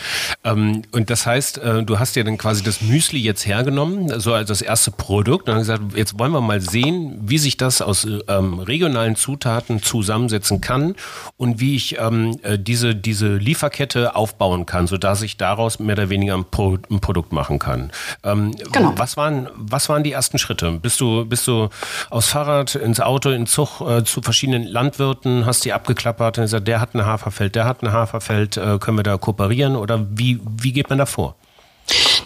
Ähm, 0.43 0.81
und 0.91 1.09
das 1.09 1.25
heißt, 1.25 1.57
äh, 1.59 1.83
du 1.83 1.97
hast 1.97 2.15
ja 2.15 2.23
dann 2.23 2.37
quasi 2.37 2.63
das 2.63 2.81
Müsli 2.81 3.19
jetzt 3.19 3.47
hergenommen, 3.47 4.19
so 4.19 4.33
als 4.33 4.49
das 4.49 4.61
erste 4.61 4.91
Produkt, 4.91 5.47
und 5.47 5.53
dann 5.53 5.59
gesagt, 5.59 5.81
jetzt 5.95 6.19
wollen 6.19 6.31
wir 6.31 6.41
mal 6.41 6.61
sehen, 6.61 7.17
wie 7.21 7.37
sich 7.37 7.57
das 7.57 7.81
aus 7.81 8.05
ähm, 8.27 8.59
regionalen 8.59 9.15
Zutaten 9.15 9.81
zusammensetzen 9.81 10.61
kann 10.61 10.95
und 11.37 11.59
wie 11.59 11.75
ich 11.75 11.97
ähm, 11.99 12.37
äh, 12.43 12.59
diese, 12.59 12.95
diese 12.95 13.35
Lieferkette 13.35 14.15
aufbauen 14.15 14.65
kann, 14.65 14.85
sodass 14.85 15.21
ich 15.21 15.37
daraus 15.37 15.79
mehr 15.79 15.95
oder 15.95 16.09
weniger 16.09 16.35
ein, 16.35 16.45
Pro 16.45 16.77
ein 16.89 16.99
Produkt 16.99 17.31
machen 17.31 17.57
kann. 17.57 17.91
Ähm, 18.23 18.53
genau. 18.71 18.93
Was 18.97 19.17
waren, 19.17 19.49
was 19.55 19.89
waren 19.89 20.03
die 20.03 20.11
ersten 20.11 20.37
Schritte? 20.37 20.71
Bist 20.71 21.01
du, 21.01 21.25
bist 21.25 21.47
du 21.47 21.69
aus 22.09 22.27
Fahrrad 22.27 22.75
ins 22.75 22.99
Auto, 22.99 23.31
in 23.31 23.47
Zug 23.47 23.81
äh, 23.81 24.03
zu 24.03 24.21
verschiedenen 24.21 24.67
Landwirten, 24.67 25.45
hast 25.45 25.65
die 25.65 25.73
abgeklappert 25.73 26.37
und 26.37 26.43
gesagt, 26.43 26.67
der 26.67 26.79
hat 26.79 26.93
ein 26.93 27.05
Haferfeld, 27.05 27.55
der 27.55 27.65
hat 27.65 27.81
ein 27.81 27.91
Haferfeld, 27.91 28.18
äh, 28.57 28.77
können 28.79 28.97
wir 28.97 29.03
da 29.03 29.17
kooperieren 29.17 29.75
oder 29.75 30.05
wie, 30.11 30.39
wie 30.61 30.73
geht 30.73 30.89
man 30.89 30.99
da 30.99 31.05
vor? 31.05 31.35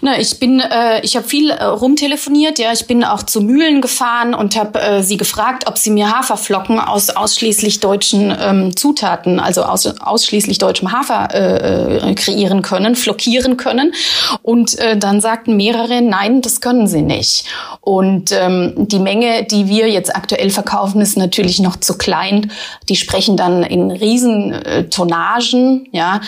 Na, 0.05 0.19
ich 0.19 0.37
bin, 0.37 0.59
äh, 0.59 0.99
ich 0.99 1.15
habe 1.15 1.25
viel 1.25 1.49
äh, 1.49 1.63
rumtelefoniert. 1.63 2.59
Ja, 2.59 2.73
ich 2.73 2.87
bin 2.87 3.05
auch 3.05 3.23
zu 3.23 3.39
Mühlen 3.39 3.79
gefahren 3.79 4.33
und 4.33 4.57
habe 4.57 4.81
äh, 4.81 5.01
sie 5.01 5.15
gefragt, 5.15 5.63
ob 5.65 5.77
sie 5.77 5.91
mir 5.91 6.11
Haferflocken 6.11 6.77
aus 6.77 7.09
ausschließlich 7.09 7.79
deutschen 7.79 8.35
ähm, 8.37 8.75
Zutaten, 8.75 9.39
also 9.39 9.63
aus 9.63 9.85
ausschließlich 9.85 10.57
deutschem 10.57 10.91
Hafer 10.91 11.29
äh, 11.33 12.09
äh, 12.09 12.15
kreieren 12.15 12.61
können, 12.61 12.97
flockieren 12.97 13.55
können. 13.55 13.93
Und 14.41 14.77
äh, 14.77 14.97
dann 14.97 15.21
sagten 15.21 15.55
mehrere, 15.55 16.01
nein, 16.01 16.41
das 16.41 16.59
können 16.59 16.85
sie 16.87 17.01
nicht. 17.01 17.45
Und 17.79 18.33
ähm, 18.33 18.73
die 18.75 18.99
Menge, 18.99 19.45
die 19.45 19.69
wir 19.69 19.89
jetzt 19.89 20.13
aktuell 20.13 20.49
verkaufen, 20.49 20.99
ist 20.99 21.15
natürlich 21.15 21.61
noch 21.61 21.77
zu 21.77 21.97
klein. 21.97 22.51
Die 22.89 22.97
sprechen 22.97 23.37
dann 23.37 23.63
in 23.63 23.89
Riesentonnagen, 23.89 25.87
ja, 25.93 26.19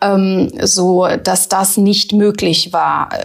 ähm, 0.00 0.50
so 0.60 1.06
dass 1.22 1.48
das 1.48 1.76
nicht 1.76 2.12
möglich 2.12 2.72
war 2.72 3.19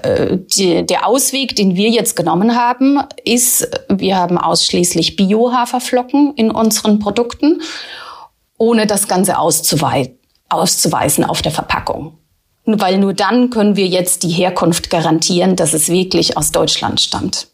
die, 0.58 0.86
der 0.86 1.08
Ausweg, 1.08 1.56
den 1.56 1.76
wir 1.76 1.90
jetzt 1.90 2.16
genommen 2.16 2.56
haben, 2.56 3.00
ist, 3.24 3.68
wir 3.90 4.18
haben 4.18 4.38
ausschließlich 4.38 5.16
Bio-Haferflocken 5.16 6.34
in 6.36 6.52
unseren 6.52 7.00
Produkten, 7.00 7.62
ohne 8.58 8.88
das 8.88 9.08
Ganze 9.08 9.38
auszuwei 9.38 10.16
auszuweisen 10.50 11.24
auf 11.24 11.42
der 11.42 11.52
Verpackung. 11.52 12.18
Weil 12.66 12.98
nur 12.98 13.14
dann 13.14 13.50
können 13.50 13.76
wir 13.76 13.88
jetzt 13.88 14.24
die 14.24 14.30
Herkunft 14.30 14.90
garantieren, 14.90 15.56
dass 15.56 15.74
es 15.74 15.90
wirklich 15.90 16.36
aus 16.38 16.52
Deutschland 16.52 17.00
stammt. 17.00 17.48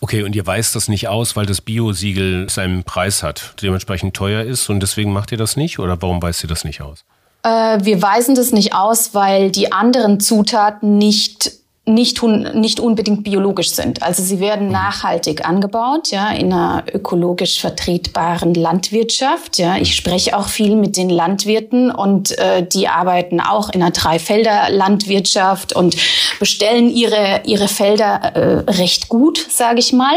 Okay, 0.00 0.22
und 0.22 0.36
ihr 0.36 0.46
weist 0.46 0.76
das 0.76 0.86
nicht 0.88 1.08
aus, 1.08 1.34
weil 1.34 1.46
das 1.46 1.60
Bio-Siegel 1.60 2.48
seinen 2.48 2.84
Preis 2.84 3.24
hat, 3.24 3.54
dementsprechend 3.60 4.14
teuer 4.14 4.42
ist 4.44 4.68
und 4.70 4.78
deswegen 4.78 5.12
macht 5.12 5.32
ihr 5.32 5.38
das 5.38 5.56
nicht? 5.56 5.80
Oder 5.80 6.00
warum 6.00 6.22
weist 6.22 6.44
ihr 6.44 6.48
das 6.48 6.64
nicht 6.64 6.82
aus? 6.82 7.04
Äh, 7.46 7.84
wir 7.84 8.02
weisen 8.02 8.34
das 8.34 8.50
nicht 8.50 8.74
aus, 8.74 9.14
weil 9.14 9.50
die 9.52 9.72
anderen 9.72 10.18
Zutaten 10.18 10.98
nicht 10.98 11.52
nicht, 11.88 12.20
nicht 12.20 12.80
unbedingt 12.80 13.22
biologisch 13.22 13.70
sind. 13.70 14.02
Also 14.02 14.20
sie 14.20 14.40
werden 14.40 14.66
mhm. 14.66 14.72
nachhaltig 14.72 15.46
angebaut, 15.48 16.10
ja, 16.10 16.30
in 16.30 16.52
einer 16.52 16.82
ökologisch 16.92 17.60
vertretbaren 17.60 18.54
Landwirtschaft. 18.54 19.58
Ja, 19.58 19.76
ich 19.76 19.94
spreche 19.94 20.36
auch 20.36 20.48
viel 20.48 20.74
mit 20.74 20.96
den 20.96 21.08
Landwirten 21.08 21.92
und 21.92 22.36
äh, 22.38 22.66
die 22.66 22.88
arbeiten 22.88 23.40
auch 23.40 23.68
in 23.68 23.82
einer 23.82 23.92
Dreifelder 23.92 24.68
Landwirtschaft 24.70 25.74
und 25.76 25.96
bestellen 26.40 26.90
ihre 26.90 27.42
ihre 27.44 27.68
Felder 27.68 28.34
äh, 28.34 28.68
recht 28.68 29.08
gut, 29.08 29.46
sage 29.48 29.78
ich 29.78 29.92
mal. 29.92 30.16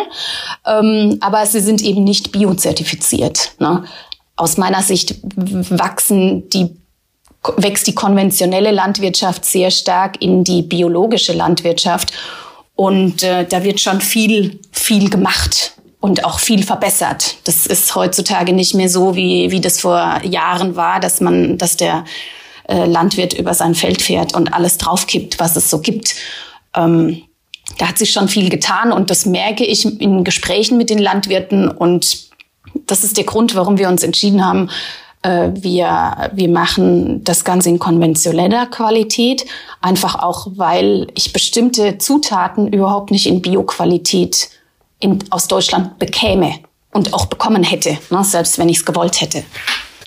Ähm, 0.65 1.19
aber 1.21 1.45
sie 1.45 1.59
sind 1.59 1.83
eben 1.83 2.03
nicht 2.03 2.31
biozertifiziert. 2.31 3.51
Ne? 3.59 3.83
Aus 4.35 4.57
meiner 4.57 4.81
Sicht 4.81 5.17
wachsen 5.21 6.49
die 6.49 6.79
wächst 7.57 7.87
die 7.87 7.95
konventionelle 7.95 8.71
Landwirtschaft 8.71 9.45
sehr 9.45 9.71
stark 9.71 10.21
in 10.21 10.43
die 10.43 10.61
biologische 10.61 11.33
Landwirtschaft. 11.33 12.11
Und 12.75 13.23
äh, 13.23 13.45
da 13.45 13.63
wird 13.63 13.79
schon 13.79 14.01
viel, 14.01 14.59
viel 14.71 15.09
gemacht 15.09 15.73
und 15.99 16.23
auch 16.23 16.39
viel 16.39 16.63
verbessert. 16.63 17.35
Das 17.43 17.65
ist 17.65 17.95
heutzutage 17.95 18.53
nicht 18.53 18.73
mehr 18.73 18.89
so, 18.89 19.15
wie, 19.15 19.51
wie 19.51 19.61
das 19.61 19.81
vor 19.81 20.21
Jahren 20.23 20.75
war, 20.75 20.99
dass 20.99 21.19
man, 21.19 21.57
dass 21.57 21.75
der 21.75 22.05
äh, 22.67 22.85
Landwirt 22.85 23.33
über 23.33 23.53
sein 23.53 23.75
Feld 23.75 24.01
fährt 24.01 24.33
und 24.33 24.53
alles 24.53 24.77
draufkippt, 24.77 25.39
was 25.39 25.55
es 25.55 25.69
so 25.69 25.79
gibt. 25.79 26.15
Ähm, 26.75 27.23
da 27.77 27.87
hat 27.87 27.97
sich 27.97 28.11
schon 28.11 28.27
viel 28.27 28.49
getan 28.49 28.91
und 28.91 29.09
das 29.09 29.25
merke 29.25 29.65
ich 29.65 30.01
in 30.01 30.23
Gesprächen 30.23 30.77
mit 30.77 30.89
den 30.89 30.99
Landwirten 30.99 31.69
und 31.69 32.29
das 32.87 33.03
ist 33.03 33.17
der 33.17 33.23
Grund, 33.23 33.55
warum 33.55 33.77
wir 33.77 33.89
uns 33.89 34.03
entschieden 34.03 34.45
haben, 34.45 34.69
wir, 35.23 36.31
wir 36.33 36.49
machen 36.49 37.23
das 37.25 37.43
Ganze 37.43 37.69
in 37.69 37.79
konventioneller 37.79 38.67
Qualität, 38.67 39.45
einfach 39.81 40.15
auch, 40.15 40.47
weil 40.55 41.07
ich 41.15 41.33
bestimmte 41.33 41.97
Zutaten 41.97 42.71
überhaupt 42.71 43.11
nicht 43.11 43.27
in 43.27 43.41
Bioqualität 43.41 44.49
in, 44.99 45.19
aus 45.29 45.47
Deutschland 45.47 45.99
bekäme 45.99 46.55
und 46.91 47.13
auch 47.13 47.25
bekommen 47.25 47.63
hätte, 47.63 47.97
ne, 48.09 48.23
selbst 48.23 48.57
wenn 48.57 48.69
ich 48.69 48.77
es 48.77 48.85
gewollt 48.85 49.21
hätte. 49.21 49.43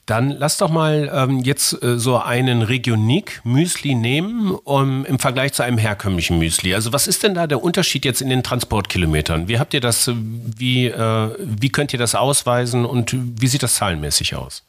Dann 0.06 0.30
lass 0.30 0.56
doch 0.56 0.68
mal 0.68 1.10
ähm, 1.14 1.38
jetzt 1.40 1.80
äh, 1.80 1.96
so 1.96 2.18
einen 2.18 2.62
Regionik 2.62 3.40
Müsli 3.44 3.94
nehmen 3.94 4.50
um, 4.50 5.04
im 5.04 5.20
Vergleich 5.20 5.52
zu 5.52 5.62
einem 5.62 5.78
herkömmlichen 5.78 6.38
Müsli. 6.38 6.74
Also 6.74 6.92
was 6.92 7.06
ist 7.06 7.22
denn 7.22 7.34
da 7.34 7.46
der 7.46 7.62
Unterschied 7.62 8.04
jetzt 8.04 8.20
in 8.20 8.28
den 8.28 8.42
Transportkilometern? 8.42 9.46
Wie 9.46 9.60
habt 9.60 9.74
ihr 9.74 9.80
das, 9.80 10.10
wie, 10.12 10.86
äh, 10.86 11.36
wie 11.38 11.68
könnt 11.68 11.92
ihr 11.92 12.00
das 12.00 12.16
ausweisen 12.16 12.84
und 12.84 13.14
wie 13.14 13.46
sieht 13.46 13.62
das 13.62 13.76
zahlenmäßig 13.76 14.34
aus? 14.34 14.64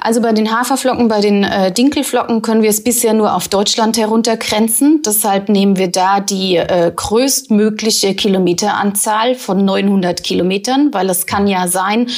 Also 0.00 0.20
bei 0.20 0.32
den 0.32 0.50
Haferflocken, 0.50 1.08
bei 1.08 1.20
den 1.20 1.44
äh, 1.44 1.70
Dinkelflocken 1.72 2.42
können 2.42 2.62
wir 2.62 2.70
es 2.70 2.82
bisher 2.82 3.14
nur 3.14 3.34
auf 3.34 3.48
Deutschland 3.48 3.96
heruntergrenzen. 3.96 5.02
Deshalb 5.04 5.48
nehmen 5.48 5.76
wir 5.76 5.88
da 5.88 6.20
die 6.20 6.56
äh, 6.56 6.92
größtmögliche 6.94 8.14
Kilometeranzahl 8.14 9.34
von 9.34 9.64
900 9.64 10.22
Kilometern, 10.24 10.92
weil 10.92 11.08
es 11.08 11.26
kann 11.26 11.46
ja 11.46 11.68
sein, 11.68 12.08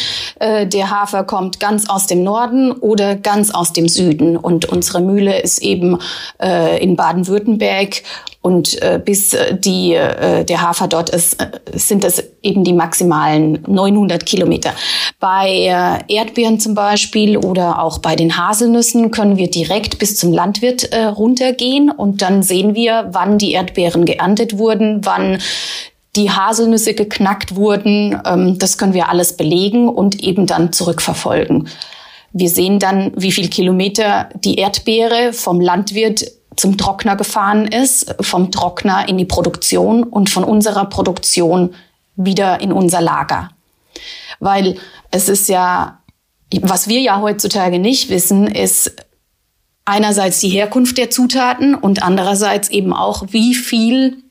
äh, 0.41 0.67
der 0.67 0.91
Hafer 0.91 1.25
kommt 1.25 1.61
ganz 1.61 1.89
aus 1.89 2.07
dem 2.07 2.23
Norden 2.23 2.73
oder 2.73 3.17
ganz 3.17 3.51
aus 3.51 3.73
dem 3.73 3.89
Süden. 3.89 4.37
Und 4.37 4.67
unsere 4.67 5.01
Mühle 5.01 5.41
ist 5.41 5.61
eben 5.63 5.99
äh, 6.43 6.83
in 6.83 6.97
Baden-Württemberg 6.97 8.03
und 8.45 8.83
äh, 8.83 9.01
bis 9.03 9.33
äh, 9.33 9.57
die, 9.57 9.95
äh, 9.95 10.45
der 10.45 10.61
Hafer 10.61 10.87
dort 10.87 11.09
ist, 11.09 11.41
äh, 11.41 11.47
sind 11.73 12.05
es 12.05 12.23
eben 12.43 12.63
die 12.63 12.75
maximalen 12.75 13.65
900 13.67 14.27
Kilometer. 14.27 14.75
Bei 15.19 15.49
äh, 15.49 16.15
Erdbeeren 16.15 16.61
zum 16.61 16.75
Beispiel 16.75 17.39
oder 17.39 17.83
auch 17.83 18.01
bei 18.01 18.17
den 18.17 18.37
Haselnüssen 18.37 19.11
können 19.11 19.39
wir 19.39 19.51
direkt 19.51 19.99
bis 19.99 20.17
zum 20.17 20.31
Landwirt 20.31 20.93
äh, 20.93 21.05
runtergehen 21.05 21.91
und 21.91 22.21
dann 22.21 22.43
sehen 22.43 22.75
wir, 22.75 23.09
wann 23.13 23.39
die 23.39 23.53
Erdbeeren 23.53 24.05
geerntet 24.05 24.59
wurden, 24.59 25.01
wann 25.05 25.39
die 26.15 26.31
Haselnüsse 26.31 26.93
geknackt 26.93 27.57
wurden. 27.57 28.21
Ähm, 28.27 28.59
das 28.59 28.77
können 28.77 28.93
wir 28.93 29.09
alles 29.09 29.39
belegen 29.39 29.89
und 29.89 30.23
eben 30.23 30.47
dann 30.47 30.71
zurückverfolgen. 30.71 31.67
Wir 32.35 32.51
sehen 32.51 32.79
dann, 32.79 33.13
wie 33.17 33.33
viel 33.33 33.49
Kilometer 33.49 34.29
die 34.35 34.57
Erdbeere 34.57 35.33
vom 35.33 35.63
Landwirt 35.63 36.31
zum 36.57 36.77
Trockner 36.77 37.17
gefahren 37.17 37.67
ist, 37.67 38.15
vom 38.21 38.51
Trockner 38.51 39.09
in 39.09 39.19
die 39.19 39.25
Produktion 39.25 40.05
und 40.05 40.31
von 40.31 40.45
unserer 40.45 40.87
Produktion 40.87 41.75
wieder 42.17 42.61
in 42.61 42.73
unser 42.73 43.01
Lager. 43.01 43.51
Weil 44.41 44.77
es 45.11 45.29
ist 45.29 45.49
ja, 45.49 46.01
was 46.61 46.89
wir 46.89 47.01
ja 47.01 47.21
heutzutage 47.21 47.79
nicht 47.79 48.09
wissen, 48.09 48.47
ist 48.47 48.95
einerseits 49.85 50.41
die 50.41 50.49
Herkunft 50.49 50.99
der 50.99 51.11
Zutaten 51.11 51.75
und 51.75 52.03
andererseits 52.03 52.69
eben 52.69 52.93
auch, 52.93 53.27
wie 53.31 53.55
viel 53.55 54.23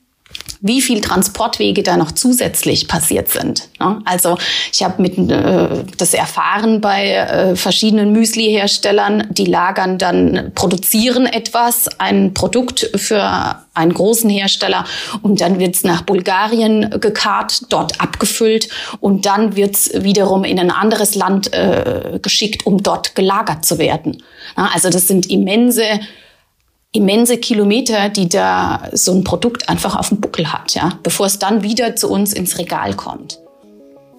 wie 0.64 0.82
viel 0.82 1.02
Transportwege 1.02 1.84
da 1.84 1.98
noch 1.98 2.14
zusätzlich 2.14 2.88
passiert 2.88 3.28
sind. 3.28 3.68
Also 4.06 4.38
ich 4.72 4.82
habe 4.82 5.02
mit 5.02 5.18
äh, 5.30 5.84
das 5.98 6.14
erfahren 6.14 6.80
bei 6.80 7.10
äh, 7.10 7.56
verschiedenen 7.58 8.14
Müsli-Herstellern, 8.14 9.28
die 9.30 9.44
lagern 9.44 9.98
dann, 9.98 10.54
produzieren 10.56 11.26
etwas, 11.26 11.90
ein 12.00 12.34
Produkt 12.34 12.90
für 12.96 13.60
einen 13.74 13.94
großen 13.94 14.30
Hersteller 14.30 14.86
und 15.22 15.42
dann 15.42 15.60
wird's 15.60 15.84
nach 15.84 16.04
Bulgarien 16.04 16.90
gekarrt, 17.02 17.64
dort 17.68 18.00
abgefüllt 18.00 18.70
und 19.02 19.26
dann 19.26 19.58
wird's 19.58 19.92
wiederum 19.94 20.46
in 20.46 20.60
ein 20.60 20.72
anderes 20.72 21.16
Land 21.16 21.54
äh, 21.54 22.20
geschickt, 22.22 22.66
um 22.66 22.82
dort 22.82 23.16
gelagert 23.16 23.66
zu 23.66 23.80
werden. 23.80 24.24
Also 24.56 24.90
das 24.90 25.10
sind 25.10 25.30
immense 25.30 26.00
immense 26.94 27.38
Kilometer, 27.38 28.10
die 28.10 28.30
da 28.30 28.90
so 28.94 29.14
ein 29.14 29.24
Produkt 29.24 29.68
einfach 29.68 29.98
auf 29.98 30.10
dem 30.10 30.22
Buckel 30.22 30.54
hat, 30.54 30.76
ja, 30.76 30.98
bevor 31.04 31.26
es 31.26 31.40
dann 31.40 31.64
wieder 31.64 31.96
zu 31.96 32.10
uns 32.10 32.34
ins 32.34 32.58
Regal 32.58 32.94
kommt. 32.94 33.43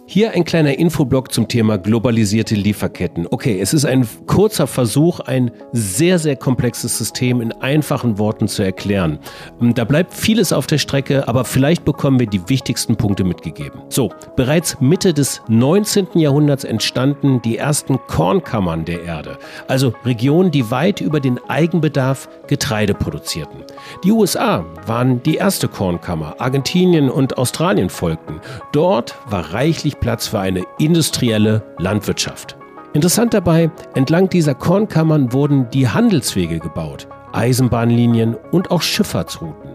Hier 0.06 0.32
ein 0.32 0.44
kleiner 0.44 0.78
Infoblock 0.78 1.32
zum 1.32 1.49
Thema 1.49 1.78
globalisierte 1.78 2.54
Lieferketten. 2.54 3.26
Okay, 3.30 3.58
es 3.58 3.73
ist 3.73 3.87
ein 3.87 4.06
kurzer 4.26 4.66
Versuch, 4.66 5.20
ein 5.20 5.50
sehr, 5.73 6.18
sehr 6.18 6.37
komplexes 6.37 6.99
System 6.99 7.40
in 7.40 7.52
einfachen 7.52 8.18
Worten 8.18 8.46
zu 8.46 8.62
erklären. 8.62 9.18
Da 9.61 9.84
bleibt 9.84 10.12
vieles 10.12 10.52
auf 10.52 10.66
der 10.66 10.76
Strecke, 10.76 11.26
aber 11.26 11.46
vielleicht 11.46 11.87
bekommen 11.87 12.20
wir 12.20 12.26
die 12.26 12.46
wichtigsten 12.50 12.96
Punkte 12.96 13.25
mitgegeben. 13.25 13.80
So, 13.88 14.11
bereits 14.37 14.78
Mitte 14.78 15.14
des 15.14 15.40
19. 15.49 16.08
Jahrhunderts 16.16 16.64
entstanden 16.64 17.40
die 17.40 17.56
ersten 17.56 17.99
Kornkammern 18.06 18.84
der 18.84 19.04
Erde, 19.04 19.38
also 19.68 19.94
Regionen, 20.04 20.50
die 20.50 20.70
weit 20.70 21.00
über 21.00 21.18
den 21.18 21.40
Eigenbedarf 21.49 22.28
Getreide 22.46 22.92
produzierten. 22.92 23.64
Die 24.04 24.12
USA 24.12 24.66
waren 24.87 25.23
die 25.23 25.37
erste 25.37 25.66
Kornkammer, 25.66 26.37
Argentinien 26.40 27.08
und 27.08 27.38
Australien 27.38 27.88
folgten. 27.88 28.40
Dort 28.73 29.16
war 29.26 29.54
reichlich 29.54 29.93
wenig 29.94 30.00
Platz 30.00 30.26
für 30.26 30.40
eine 30.40 30.64
industrielle 30.78 31.62
Landwirtschaft. 31.78 32.56
Interessant 32.92 33.34
dabei, 33.34 33.70
entlang 33.94 34.28
dieser 34.28 34.54
Kornkammern 34.54 35.32
wurden 35.32 35.68
die 35.70 35.88
Handelswege 35.88 36.58
gebaut, 36.58 37.08
Eisenbahnlinien 37.32 38.36
und 38.52 38.70
auch 38.70 38.82
Schifffahrtsrouten. 38.82 39.70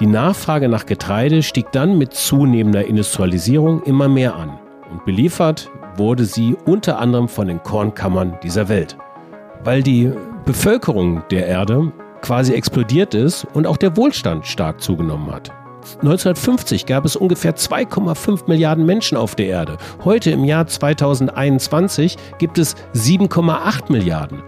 Die 0.00 0.06
Nachfrage 0.06 0.68
nach 0.68 0.84
Getreide 0.84 1.42
stieg 1.42 1.70
dann 1.72 1.96
mit 1.96 2.12
zunehmender 2.12 2.86
Industrialisierung 2.86 3.82
immer 3.84 4.08
mehr 4.08 4.34
an 4.34 4.58
und 4.90 5.04
beliefert 5.04 5.70
wurde 5.96 6.24
sie 6.24 6.56
unter 6.66 6.98
anderem 6.98 7.28
von 7.28 7.48
den 7.48 7.62
Kornkammern 7.62 8.38
dieser 8.42 8.68
Welt. 8.68 8.96
Weil 9.64 9.82
die 9.82 10.12
Bevölkerung 10.44 11.22
der 11.30 11.46
Erde 11.46 11.92
quasi 12.20 12.52
explodiert 12.52 13.14
ist 13.14 13.46
und 13.54 13.66
auch 13.66 13.78
der 13.78 13.96
Wohlstand 13.96 14.46
stark 14.46 14.82
zugenommen 14.82 15.30
hat. 15.32 15.50
1950 15.94 16.86
gab 16.86 17.04
es 17.04 17.16
ungefähr 17.16 17.56
2,5 17.56 18.48
Milliarden 18.48 18.86
Menschen 18.86 19.16
auf 19.16 19.34
der 19.34 19.46
Erde. 19.46 19.78
Heute 20.04 20.30
im 20.30 20.44
Jahr 20.44 20.66
2021 20.66 22.16
gibt 22.38 22.58
es 22.58 22.76
7,8 22.94 23.92
Milliarden. 23.92 24.42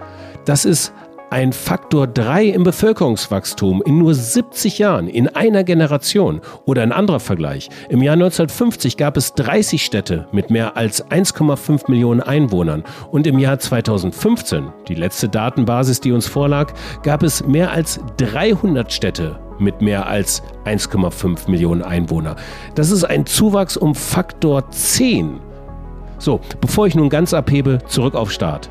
Das 0.45 0.65
ist 0.65 0.93
ein 1.31 1.53
Faktor 1.53 2.07
3 2.07 2.47
im 2.47 2.65
Bevölkerungswachstum 2.65 3.83
in 3.83 3.99
nur 3.99 4.15
70 4.15 4.79
Jahren, 4.79 5.09
in 5.09 5.29
einer 5.29 5.65
Generation. 5.65 6.41
Oder 6.65 6.83
ein 6.83 6.93
anderer 6.93 7.21
Vergleich. 7.21 7.69
Im 7.89 8.03
Jahr 8.03 8.15
1950 8.15 8.97
gab 8.97 9.17
es 9.17 9.35
30 9.35 9.85
Städte 9.85 10.27
mit 10.33 10.51
mehr 10.51 10.77
als 10.77 11.05
1,5 11.07 11.91
Millionen 11.91 12.21
Einwohnern. 12.21 12.85
Und 13.11 13.27
im 13.27 13.39
Jahr 13.39 13.59
2015, 13.59 14.73
die 14.89 14.95
letzte 14.95 15.29
Datenbasis, 15.29 16.01
die 16.01 16.13
uns 16.13 16.27
vorlag, 16.27 16.73
gab 17.03 17.23
es 17.23 17.47
mehr 17.47 17.73
als 17.73 18.01
300 18.17 18.93
Städte 18.93 19.39
mit 19.59 19.83
mehr 19.83 20.07
als 20.07 20.43
1,5 20.65 21.51
Millionen 21.51 21.83
Einwohner. 21.83 22.37
Das 22.75 22.91
ist 22.91 23.05
ein 23.05 23.27
Zuwachs 23.27 23.77
um 23.77 23.95
Faktor 23.95 24.71
10. 24.71 25.41
So, 26.19 26.41
bevor 26.61 26.87
ich 26.87 26.95
nun 26.95 27.11
ganz 27.11 27.35
abhebe, 27.35 27.79
zurück 27.87 28.15
auf 28.15 28.31
Start. 28.31 28.71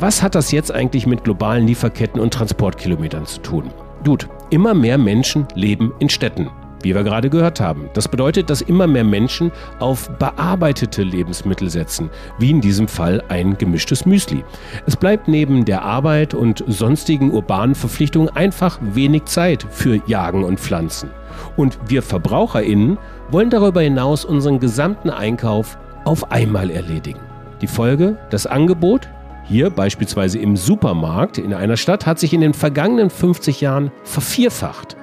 Was 0.00 0.22
hat 0.22 0.34
das 0.34 0.50
jetzt 0.50 0.72
eigentlich 0.72 1.06
mit 1.06 1.24
globalen 1.24 1.66
Lieferketten 1.66 2.22
und 2.22 2.32
Transportkilometern 2.32 3.26
zu 3.26 3.38
tun? 3.42 3.70
Gut, 4.02 4.28
immer 4.48 4.72
mehr 4.72 4.96
Menschen 4.96 5.46
leben 5.54 5.92
in 5.98 6.08
Städten 6.08 6.48
wie 6.82 6.94
wir 6.94 7.02
gerade 7.02 7.28
gehört 7.28 7.60
haben. 7.60 7.90
Das 7.92 8.08
bedeutet, 8.08 8.48
dass 8.48 8.62
immer 8.62 8.86
mehr 8.86 9.04
Menschen 9.04 9.52
auf 9.80 10.08
bearbeitete 10.18 11.02
Lebensmittel 11.02 11.68
setzen, 11.68 12.08
wie 12.38 12.48
in 12.48 12.62
diesem 12.62 12.88
Fall 12.88 13.22
ein 13.28 13.58
gemischtes 13.58 14.06
Müsli. 14.06 14.42
Es 14.86 14.96
bleibt 14.96 15.28
neben 15.28 15.66
der 15.66 15.82
Arbeit 15.82 16.32
und 16.32 16.64
sonstigen 16.66 17.32
urbanen 17.32 17.74
Verpflichtungen 17.74 18.30
einfach 18.30 18.78
wenig 18.80 19.26
Zeit 19.26 19.66
für 19.68 20.00
Jagen 20.06 20.42
und 20.42 20.58
Pflanzen. 20.58 21.10
Und 21.56 21.78
wir 21.88 22.02
Verbraucherinnen 22.02 22.96
wollen 23.30 23.50
darüber 23.50 23.82
hinaus 23.82 24.24
unseren 24.24 24.58
gesamten 24.58 25.10
Einkauf 25.10 25.78
auf 26.06 26.32
einmal 26.32 26.70
erledigen. 26.70 27.20
Die 27.60 27.66
Folge, 27.66 28.16
das 28.30 28.46
Angebot, 28.46 29.10
hier 29.50 29.68
beispielsweise 29.68 30.38
im 30.38 30.56
Supermarkt 30.56 31.36
in 31.36 31.52
einer 31.52 31.76
Stadt 31.76 32.06
hat 32.06 32.20
sich 32.20 32.32
in 32.32 32.40
den 32.40 32.54
vergangenen 32.54 33.10
50 33.10 33.60
Jahren 33.60 33.90
vervierfacht. 34.04 34.96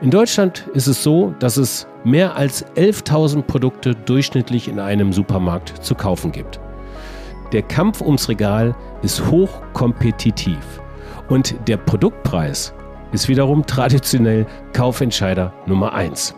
In 0.00 0.10
Deutschland 0.12 0.68
ist 0.72 0.86
es 0.86 1.02
so, 1.02 1.34
dass 1.40 1.56
es 1.56 1.88
mehr 2.04 2.36
als 2.36 2.64
11.000 2.76 3.42
Produkte 3.42 3.96
durchschnittlich 3.96 4.68
in 4.68 4.78
einem 4.78 5.12
Supermarkt 5.12 5.84
zu 5.84 5.96
kaufen 5.96 6.30
gibt. 6.30 6.60
Der 7.50 7.62
Kampf 7.62 8.00
ums 8.00 8.28
Regal 8.28 8.76
ist 9.02 9.28
hochkompetitiv 9.28 10.80
und 11.28 11.56
der 11.66 11.76
Produktpreis 11.76 12.72
ist 13.10 13.28
wiederum 13.28 13.66
traditionell 13.66 14.46
Kaufentscheider 14.72 15.52
Nummer 15.66 15.92
1. 15.92 16.36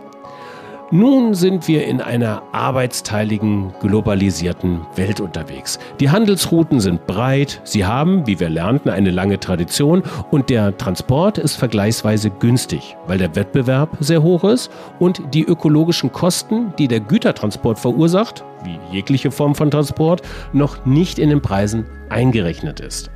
Nun 0.91 1.35
sind 1.35 1.67
wir 1.67 1.87
in 1.87 2.03
einer 2.03 2.43
arbeitsteiligen, 2.53 3.73
globalisierten 3.81 4.83
Welt 4.97 5.19
unterwegs. 5.19 5.79
Die 5.99 6.11
Handelsrouten 6.11 6.79
sind 6.79 7.07
breit, 7.07 7.63
sie 7.65 7.87
haben, 7.87 8.27
wie 8.27 8.39
wir 8.39 8.51
lernten, 8.51 8.91
eine 8.91 9.11
lange 9.11 9.41
Tradition 9.41 10.03
und 10.31 10.51
der 10.51 10.77
Transport 10.77 11.39
ist 11.39 11.57
vergleichsweise 11.57 12.29
günstig, 12.29 12.97
weil 13.07 13.19
der 13.19 13.35
Wettbewerb 13.35 13.97
sehr 14.01 14.23
hoch 14.23 14.45
ist 14.45 14.71
und 14.99 15.23
die 15.33 15.45
ökologischen 15.45 16.13
Kosten, 16.13 16.75
die 16.79 16.87
der 16.87 17.01
Gütertransport 17.01 17.79
verursacht, 17.79 18.45
wie 18.63 18.79
jegliche 18.93 19.31
Form 19.31 19.55
von 19.55 19.71
Transport, 19.71 20.21
noch 20.53 20.85
nicht 20.85 21.19
in 21.19 21.31
den 21.31 21.41
Preisen 21.41 21.87
eingerechnet 22.11 22.81
ist. 22.81 23.11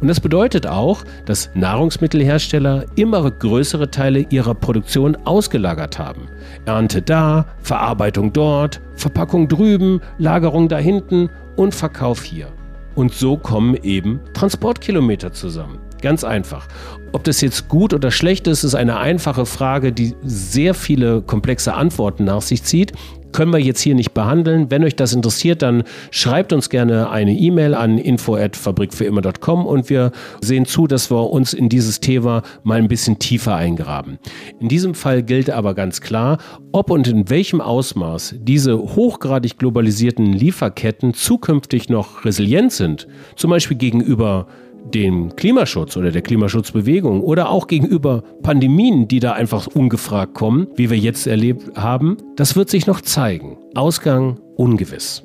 Und 0.00 0.08
das 0.08 0.20
bedeutet 0.20 0.66
auch, 0.66 1.02
dass 1.24 1.50
Nahrungsmittelhersteller 1.54 2.84
immer 2.94 3.30
größere 3.30 3.90
Teile 3.90 4.26
ihrer 4.30 4.54
Produktion 4.54 5.16
ausgelagert 5.24 5.98
haben. 5.98 6.28
Ernte 6.66 7.02
da, 7.02 7.46
Verarbeitung 7.62 8.32
dort, 8.32 8.80
Verpackung 8.94 9.48
drüben, 9.48 10.00
Lagerung 10.18 10.68
da 10.68 10.78
hinten 10.78 11.30
und 11.56 11.74
Verkauf 11.74 12.22
hier. 12.22 12.48
Und 12.94 13.12
so 13.12 13.36
kommen 13.36 13.76
eben 13.82 14.20
Transportkilometer 14.34 15.32
zusammen. 15.32 15.78
Ganz 16.00 16.22
einfach. 16.22 16.68
Ob 17.12 17.24
das 17.24 17.40
jetzt 17.40 17.68
gut 17.68 17.92
oder 17.92 18.10
schlecht 18.10 18.46
ist, 18.46 18.62
ist 18.62 18.74
eine 18.74 18.98
einfache 18.98 19.46
Frage, 19.46 19.92
die 19.92 20.14
sehr 20.22 20.74
viele 20.74 21.22
komplexe 21.22 21.74
Antworten 21.74 22.24
nach 22.24 22.42
sich 22.42 22.62
zieht 22.62 22.92
können 23.32 23.52
wir 23.52 23.60
jetzt 23.60 23.80
hier 23.80 23.94
nicht 23.94 24.14
behandeln. 24.14 24.70
Wenn 24.70 24.84
euch 24.84 24.96
das 24.96 25.12
interessiert, 25.12 25.62
dann 25.62 25.84
schreibt 26.10 26.52
uns 26.52 26.70
gerne 26.70 27.10
eine 27.10 27.32
E-Mail 27.32 27.74
an 27.74 27.98
info@fabrikfürimmer.com 27.98 29.66
und 29.66 29.90
wir 29.90 30.12
sehen 30.40 30.66
zu, 30.66 30.86
dass 30.86 31.10
wir 31.10 31.30
uns 31.30 31.52
in 31.52 31.68
dieses 31.68 32.00
Thema 32.00 32.42
mal 32.62 32.78
ein 32.78 32.88
bisschen 32.88 33.18
tiefer 33.18 33.54
eingraben. 33.54 34.18
In 34.60 34.68
diesem 34.68 34.94
Fall 34.94 35.22
gilt 35.22 35.50
aber 35.50 35.74
ganz 35.74 36.00
klar, 36.00 36.38
ob 36.72 36.90
und 36.90 37.08
in 37.08 37.28
welchem 37.30 37.60
Ausmaß 37.60 38.36
diese 38.38 38.78
hochgradig 38.78 39.58
globalisierten 39.58 40.32
Lieferketten 40.32 41.14
zukünftig 41.14 41.88
noch 41.88 42.24
resilient 42.24 42.72
sind, 42.72 43.08
zum 43.36 43.50
Beispiel 43.50 43.76
gegenüber 43.76 44.46
dem 44.94 45.36
Klimaschutz 45.36 45.96
oder 45.96 46.10
der 46.10 46.22
Klimaschutzbewegung 46.22 47.20
oder 47.22 47.50
auch 47.50 47.66
gegenüber 47.66 48.22
Pandemien, 48.42 49.08
die 49.08 49.20
da 49.20 49.32
einfach 49.32 49.66
ungefragt 49.66 50.34
kommen, 50.34 50.68
wie 50.76 50.90
wir 50.90 50.98
jetzt 50.98 51.26
erlebt 51.26 51.76
haben, 51.76 52.16
das 52.36 52.56
wird 52.56 52.70
sich 52.70 52.86
noch 52.86 53.00
zeigen. 53.00 53.58
Ausgang 53.74 54.40
ungewiss. 54.56 55.22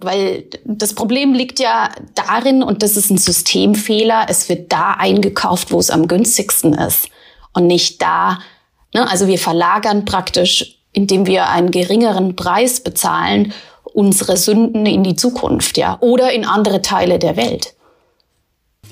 Weil 0.00 0.44
das 0.64 0.94
Problem 0.94 1.34
liegt 1.34 1.60
ja 1.60 1.90
darin, 2.14 2.62
und 2.62 2.82
das 2.82 2.96
ist 2.96 3.10
ein 3.10 3.18
Systemfehler, 3.18 4.26
es 4.28 4.48
wird 4.48 4.72
da 4.72 4.92
eingekauft, 4.92 5.72
wo 5.72 5.78
es 5.78 5.90
am 5.90 6.08
günstigsten 6.08 6.74
ist 6.74 7.08
und 7.52 7.66
nicht 7.66 8.00
da. 8.00 8.38
Ne? 8.94 9.08
Also 9.08 9.26
wir 9.26 9.38
verlagern 9.38 10.04
praktisch, 10.04 10.78
indem 10.92 11.26
wir 11.26 11.48
einen 11.48 11.70
geringeren 11.70 12.36
Preis 12.36 12.80
bezahlen, 12.80 13.52
unsere 13.94 14.36
Sünden 14.36 14.86
in 14.86 15.04
die 15.04 15.16
Zukunft, 15.16 15.78
ja, 15.78 15.98
oder 16.00 16.32
in 16.32 16.44
andere 16.44 16.82
Teile 16.82 17.18
der 17.18 17.36
Welt. 17.36 17.74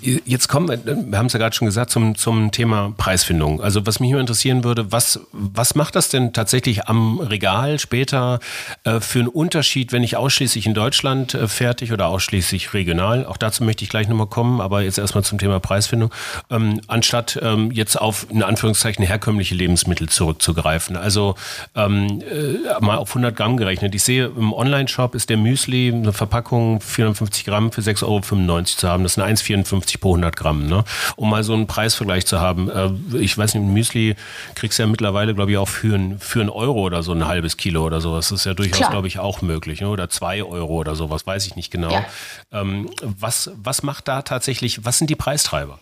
Jetzt 0.02 0.48
kommen 0.48 0.68
wir, 0.68 0.84
wir 0.84 1.18
haben 1.18 1.26
es 1.26 1.32
ja 1.32 1.38
gerade 1.38 1.54
schon 1.54 1.66
gesagt, 1.66 1.90
zum, 1.90 2.16
zum 2.16 2.50
Thema 2.50 2.92
Preisfindung. 2.96 3.62
Also 3.62 3.86
was 3.86 4.00
mich 4.00 4.10
nur 4.10 4.20
interessieren 4.20 4.64
würde, 4.64 4.90
was, 4.90 5.20
was 5.30 5.76
macht 5.76 5.94
das 5.94 6.08
denn 6.08 6.32
tatsächlich 6.32 6.88
am 6.88 7.20
Regal 7.20 7.78
später 7.78 8.40
äh, 8.82 8.98
für 8.98 9.20
einen 9.20 9.28
Unterschied, 9.28 9.92
wenn 9.92 10.02
ich 10.02 10.16
ausschließlich 10.16 10.66
in 10.66 10.74
Deutschland 10.74 11.34
äh, 11.34 11.46
fertig 11.46 11.92
oder 11.92 12.08
ausschließlich 12.08 12.74
regional, 12.74 13.26
auch 13.26 13.36
dazu 13.36 13.62
möchte 13.62 13.84
ich 13.84 13.90
gleich 13.90 14.08
nochmal 14.08 14.26
kommen, 14.26 14.60
aber 14.60 14.82
jetzt 14.82 14.98
erstmal 14.98 15.22
zum 15.22 15.38
Thema 15.38 15.60
Preisfindung, 15.60 16.12
ähm, 16.50 16.80
anstatt 16.88 17.38
ähm, 17.40 17.70
jetzt 17.70 17.94
auf 17.94 18.26
in 18.28 18.42
Anführungszeichen 18.42 19.04
herkömmliche 19.04 19.54
Lebensmittel 19.54 20.08
zurückzugreifen. 20.08 20.96
Also 20.96 21.36
ähm, 21.76 22.22
äh, 22.22 22.80
mal 22.80 22.96
auf 22.96 23.10
100 23.10 23.36
Gramm 23.36 23.56
gerechnet. 23.56 23.94
Ich 23.94 24.02
sehe, 24.02 24.26
im 24.26 24.52
Online-Shop 24.52 25.14
ist 25.14 25.30
der 25.30 25.36
Müsli 25.36 25.92
eine 25.92 26.12
Verpackung 26.12 26.80
450 26.80 27.44
Gramm 27.44 27.70
für 27.70 27.82
6,95 27.82 28.02
Euro 28.02 28.62
zu 28.64 28.88
haben. 28.88 29.04
Das 29.04 29.14
sind 29.14 29.22
1,54 29.22 29.91
pro 30.00 30.10
100 30.10 30.36
Gramm. 30.36 30.66
Ne? 30.66 30.84
Um 31.16 31.30
mal 31.30 31.44
so 31.44 31.54
einen 31.54 31.66
Preisvergleich 31.66 32.26
zu 32.26 32.40
haben. 32.40 32.70
Äh, 32.70 33.18
ich 33.18 33.36
weiß 33.36 33.54
nicht, 33.54 33.64
Müsli 33.64 34.16
kriegst 34.54 34.78
du 34.78 34.82
ja 34.84 34.86
mittlerweile, 34.86 35.34
glaube 35.34 35.52
ich, 35.52 35.58
auch 35.58 35.68
für, 35.68 35.96
ein, 35.96 36.18
für 36.18 36.40
einen 36.40 36.50
Euro 36.50 36.80
oder 36.80 37.02
so 37.02 37.12
ein 37.12 37.26
halbes 37.26 37.56
Kilo 37.56 37.84
oder 37.84 38.00
sowas. 38.00 38.28
Das 38.28 38.40
ist 38.40 38.46
ja 38.46 38.54
durchaus, 38.54 38.90
glaube 38.90 39.08
ich, 39.08 39.18
auch 39.18 39.42
möglich. 39.42 39.80
Ne? 39.80 39.88
Oder 39.88 40.08
zwei 40.08 40.42
Euro 40.42 40.74
oder 40.74 40.94
sowas, 40.94 41.26
weiß 41.26 41.46
ich 41.46 41.56
nicht 41.56 41.70
genau. 41.70 41.90
Ja. 41.90 42.04
Ähm, 42.52 42.90
was, 43.02 43.50
was 43.56 43.82
macht 43.82 44.08
da 44.08 44.22
tatsächlich, 44.22 44.84
was 44.84 44.98
sind 44.98 45.10
die 45.10 45.16
Preistreiber? 45.16 45.78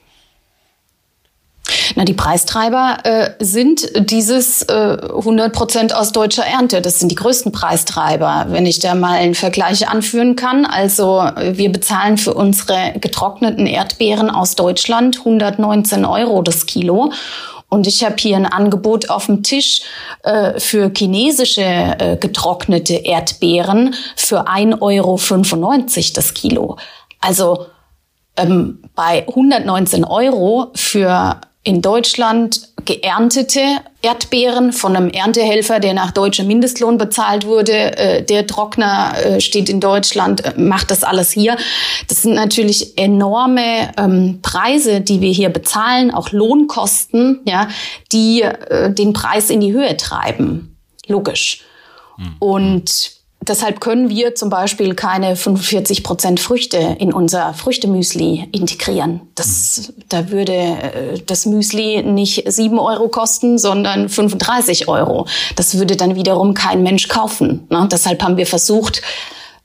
Na, 1.95 2.05
die 2.05 2.15
Preistreiber 2.15 2.99
äh, 3.05 3.31
sind 3.41 3.91
dieses 4.11 4.63
äh, 4.63 4.73
100 4.73 5.53
Prozent 5.53 5.95
aus 5.95 6.13
deutscher 6.13 6.45
Ernte. 6.45 6.81
Das 6.81 6.99
sind 6.99 7.11
die 7.11 7.17
größten 7.17 7.53
Preistreiber, 7.53 8.47
wenn 8.49 8.67
ich 8.67 8.79
da 8.79 8.95
mal 8.95 9.19
einen 9.19 9.35
Vergleich 9.35 9.89
anführen 9.89 10.37
kann. 10.37 10.67
Also 10.67 11.25
wir 11.37 11.71
bezahlen 11.73 12.19
für 12.19 12.35
unsere 12.35 12.95
getrockneten 13.01 13.67
Erdbeeren 13.67 14.31
aus 14.31 14.57
Deutschland 14.57 15.19
119 15.19 16.05
Euro 16.05 16.43
das 16.43 16.67
Kilo. 16.67 17.13
Und 17.71 17.87
ich 17.87 18.05
habe 18.05 18.17
hier 18.19 18.37
ein 18.37 18.47
Angebot 18.47 19.09
auf 19.11 19.27
dem 19.27 19.43
Tisch 19.43 19.83
äh, 20.25 20.59
für 20.59 20.91
chinesische 20.95 21.63
äh, 21.63 22.17
getrocknete 22.21 22.95
Erdbeeren 22.95 23.95
für 24.17 24.49
1,95 24.49 24.81
Euro 24.83 25.19
das 26.15 26.35
Kilo. 26.35 26.77
Also 27.21 27.67
ähm, 28.37 28.83
bei 28.97 29.27
119 29.29 30.05
Euro 30.05 30.73
für 30.75 31.41
in 31.63 31.83
Deutschland 31.83 32.69
geerntete 32.87 33.61
Erdbeeren 34.01 34.73
von 34.73 34.97
einem 34.97 35.11
Erntehelfer, 35.11 35.79
der 35.79 35.93
nach 35.93 36.11
deutschem 36.11 36.47
Mindestlohn 36.47 36.97
bezahlt 36.97 37.45
wurde. 37.45 37.97
Äh, 37.99 38.23
der 38.23 38.47
Trockner 38.47 39.13
äh, 39.23 39.41
steht 39.41 39.69
in 39.69 39.79
Deutschland, 39.79 40.45
äh, 40.45 40.55
macht 40.57 40.91
das 40.91 41.05
alles 41.05 41.31
hier. 41.31 41.59
Das 42.09 42.23
sind 42.23 42.35
natürlich 42.35 42.97
enorme 42.97 43.93
ähm, 43.99 44.39
Preise, 44.41 45.03
die 45.03 45.21
wir 45.21 45.33
hier 45.33 45.51
bezahlen, 45.51 46.11
auch 46.11 46.33
Lohnkosten, 46.33 47.41
ja, 47.45 47.69
die 48.13 48.45
den 48.71 49.13
Preis 49.13 49.51
in 49.51 49.61
die 49.61 49.73
Höhe 49.73 49.97
treiben. 49.97 50.77
Logisch. 51.07 51.63
Mhm. 52.17 52.37
Und 52.39 53.20
deshalb 53.43 53.81
können 53.81 54.09
wir 54.09 54.35
zum 54.35 54.51
Beispiel 54.51 54.95
keine 54.95 55.37
45 55.37 56.03
Prozent 56.03 56.41
Früchte 56.41 56.97
in 56.99 57.13
unser 57.13 57.55
Früchtemüsli 57.55 58.49
integrieren. 58.53 59.23
Das, 59.35 59.89
mhm. 59.89 60.03
Da 60.09 60.31
würde 60.31 60.53
äh, 60.53 61.19
das 61.27 61.47
Müsli 61.47 62.03
nicht 62.03 62.51
7 62.51 62.79
Euro 62.79 63.09
kosten, 63.09 63.59
sondern 63.59 64.09
35 64.09 64.89
Euro. 64.89 65.27
Das 65.57 65.79
würde 65.79 65.97
dann 65.97 66.17
wiederum 66.17 66.55
kein 66.55 66.83
Mensch 66.83 67.09
kaufen. 67.09 67.67
Ne? 67.71 67.89
Deshalb 67.91 68.23
haben 68.23 68.37
wir 68.37 68.47
versucht, 68.47 69.03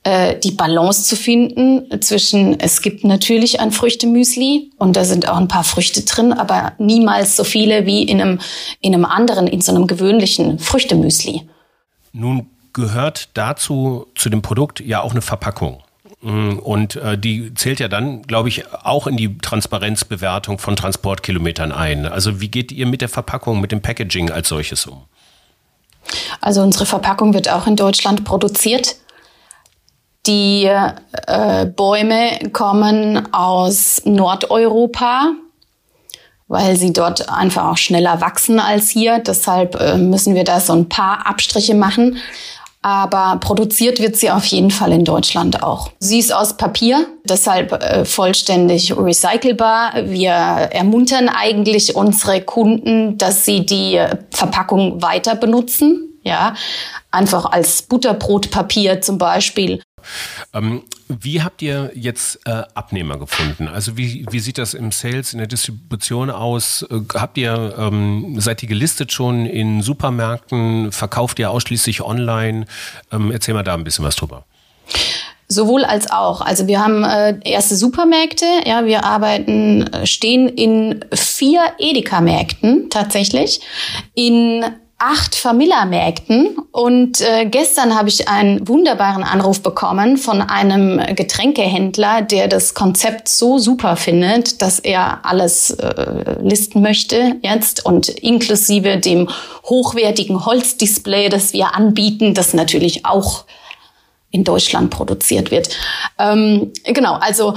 äh, 0.04 0.38
die 0.38 0.52
Balance 0.52 1.04
zu 1.04 1.16
finden 1.16 2.00
zwischen, 2.00 2.60
es 2.60 2.80
gibt 2.80 3.04
natürlich 3.04 3.60
ein 3.60 3.72
Früchtemüsli 3.72 4.70
und 4.78 4.96
da 4.96 5.04
sind 5.04 5.28
auch 5.28 5.36
ein 5.36 5.48
paar 5.48 5.64
Früchte 5.64 6.02
drin, 6.02 6.32
aber 6.32 6.72
niemals 6.78 7.36
so 7.36 7.44
viele 7.44 7.86
wie 7.86 8.04
in 8.04 8.20
einem, 8.20 8.38
in 8.80 8.94
einem 8.94 9.04
anderen, 9.04 9.46
in 9.46 9.60
so 9.60 9.74
einem 9.74 9.86
gewöhnlichen 9.86 10.58
Früchtemüsli. 10.58 11.42
Nun 12.12 12.46
gehört 12.76 13.30
dazu, 13.34 14.06
zu 14.14 14.28
dem 14.28 14.42
Produkt, 14.42 14.80
ja 14.80 15.00
auch 15.00 15.12
eine 15.12 15.22
Verpackung. 15.22 15.82
Mm, 16.20 16.58
und 16.58 16.96
äh, 16.96 17.16
die 17.18 17.54
zählt 17.54 17.80
ja 17.80 17.88
dann, 17.88 18.22
glaube 18.22 18.48
ich, 18.50 18.72
auch 18.72 19.06
in 19.06 19.16
die 19.16 19.38
Transparenzbewertung 19.38 20.58
von 20.58 20.76
Transportkilometern 20.76 21.72
ein. 21.72 22.06
Also 22.06 22.40
wie 22.40 22.48
geht 22.48 22.70
ihr 22.70 22.86
mit 22.86 23.00
der 23.00 23.08
Verpackung, 23.08 23.60
mit 23.60 23.72
dem 23.72 23.80
Packaging 23.80 24.30
als 24.30 24.48
solches 24.48 24.86
um? 24.86 25.02
Also 26.40 26.62
unsere 26.62 26.84
Verpackung 26.86 27.32
wird 27.32 27.48
auch 27.50 27.66
in 27.66 27.76
Deutschland 27.76 28.24
produziert. 28.24 28.96
Die 30.26 30.64
äh, 30.64 31.66
Bäume 31.66 32.50
kommen 32.52 33.32
aus 33.32 34.02
Nordeuropa, 34.04 35.32
weil 36.46 36.76
sie 36.76 36.92
dort 36.92 37.30
einfach 37.30 37.64
auch 37.64 37.76
schneller 37.78 38.20
wachsen 38.20 38.60
als 38.60 38.90
hier. 38.90 39.18
Deshalb 39.20 39.80
äh, 39.80 39.96
müssen 39.96 40.34
wir 40.34 40.44
da 40.44 40.60
so 40.60 40.74
ein 40.74 40.88
paar 40.88 41.26
Abstriche 41.26 41.74
machen 41.74 42.18
aber 42.82 43.38
produziert 43.40 44.00
wird 44.00 44.16
sie 44.16 44.30
auf 44.30 44.44
jeden 44.46 44.70
Fall 44.70 44.92
in 44.92 45.04
Deutschland 45.04 45.62
auch. 45.62 45.90
Sie 45.98 46.18
ist 46.18 46.32
aus 46.32 46.56
Papier, 46.56 47.06
deshalb 47.24 47.72
äh, 47.72 48.04
vollständig 48.04 48.96
recycelbar. 48.96 49.94
Wir 50.04 50.30
ermuntern 50.30 51.28
eigentlich 51.28 51.96
unsere 51.96 52.40
Kunden, 52.42 53.18
dass 53.18 53.44
sie 53.44 53.66
die 53.66 54.00
Verpackung 54.30 55.02
weiter 55.02 55.34
benutzen, 55.34 56.20
ja, 56.22 56.54
einfach 57.10 57.46
als 57.46 57.82
Butterbrotpapier 57.82 59.00
zum 59.00 59.18
Beispiel. 59.18 59.82
Ähm, 60.54 60.82
wie 61.08 61.42
habt 61.42 61.62
ihr 61.62 61.90
jetzt 61.94 62.40
äh, 62.46 62.62
Abnehmer 62.74 63.18
gefunden? 63.18 63.68
Also 63.68 63.96
wie, 63.96 64.26
wie 64.30 64.40
sieht 64.40 64.58
das 64.58 64.74
im 64.74 64.92
Sales, 64.92 65.32
in 65.32 65.38
der 65.38 65.46
Distribution 65.46 66.30
aus? 66.30 66.82
Äh, 66.82 67.00
habt 67.14 67.38
ihr, 67.38 67.74
ähm, 67.78 68.40
seid 68.40 68.62
ihr 68.62 68.68
gelistet 68.68 69.12
schon 69.12 69.46
in 69.46 69.82
Supermärkten? 69.82 70.92
Verkauft 70.92 71.38
ihr 71.38 71.50
ausschließlich 71.50 72.02
online? 72.02 72.66
Ähm, 73.12 73.30
erzähl 73.30 73.54
mal 73.54 73.62
da 73.62 73.74
ein 73.74 73.84
bisschen 73.84 74.04
was 74.04 74.16
drüber. 74.16 74.44
Sowohl 75.48 75.84
als 75.84 76.10
auch. 76.10 76.40
Also 76.40 76.66
wir 76.66 76.82
haben 76.82 77.04
äh, 77.04 77.38
erste 77.44 77.76
Supermärkte, 77.76 78.46
ja, 78.64 78.84
wir 78.84 79.04
arbeiten, 79.04 79.82
äh, 79.86 80.04
stehen 80.04 80.48
in 80.48 81.04
vier 81.12 81.60
Edeka-Märkten 81.78 82.90
tatsächlich, 82.90 83.60
in 84.14 84.64
acht 84.98 85.34
Famila-Märkten 85.34 86.56
und 86.72 87.20
äh, 87.20 87.44
gestern 87.44 87.94
habe 87.94 88.08
ich 88.08 88.28
einen 88.28 88.66
wunderbaren 88.66 89.24
Anruf 89.24 89.62
bekommen 89.62 90.16
von 90.16 90.40
einem 90.40 90.98
Getränkehändler, 91.14 92.22
der 92.22 92.48
das 92.48 92.72
Konzept 92.72 93.28
so 93.28 93.58
super 93.58 93.96
findet, 93.96 94.62
dass 94.62 94.78
er 94.78 95.26
alles 95.26 95.70
äh, 95.70 96.36
listen 96.40 96.80
möchte 96.80 97.36
jetzt 97.42 97.84
und 97.84 98.08
inklusive 98.08 98.96
dem 98.96 99.28
hochwertigen 99.64 100.46
Holzdisplay, 100.46 101.28
das 101.28 101.52
wir 101.52 101.74
anbieten, 101.74 102.32
das 102.32 102.54
natürlich 102.54 103.04
auch 103.04 103.44
in 104.30 104.44
Deutschland 104.44 104.90
produziert 104.90 105.50
wird. 105.50 105.68
Ähm, 106.18 106.72
genau, 106.84 107.14
also 107.14 107.54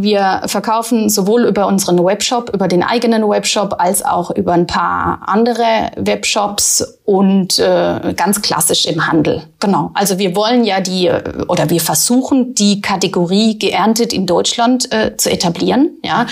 wir 0.00 0.42
verkaufen 0.46 1.08
sowohl 1.08 1.44
über 1.44 1.66
unseren 1.66 2.04
Webshop, 2.04 2.54
über 2.54 2.68
den 2.68 2.84
eigenen 2.84 3.28
Webshop, 3.28 3.74
als 3.78 4.04
auch 4.04 4.30
über 4.30 4.52
ein 4.52 4.68
paar 4.68 5.22
andere 5.26 5.90
Webshops 5.96 7.00
und 7.04 7.58
äh, 7.58 8.14
ganz 8.14 8.40
klassisch 8.40 8.86
im 8.86 9.08
Handel. 9.08 9.42
Genau. 9.58 9.90
Also 9.94 10.20
wir 10.20 10.36
wollen 10.36 10.62
ja 10.62 10.80
die 10.80 11.10
oder 11.48 11.68
wir 11.68 11.80
versuchen 11.80 12.54
die 12.54 12.80
Kategorie 12.80 13.58
geerntet 13.58 14.12
in 14.12 14.24
Deutschland 14.24 14.92
äh, 14.92 15.16
zu 15.16 15.32
etablieren. 15.32 15.90
Ja, 16.04 16.26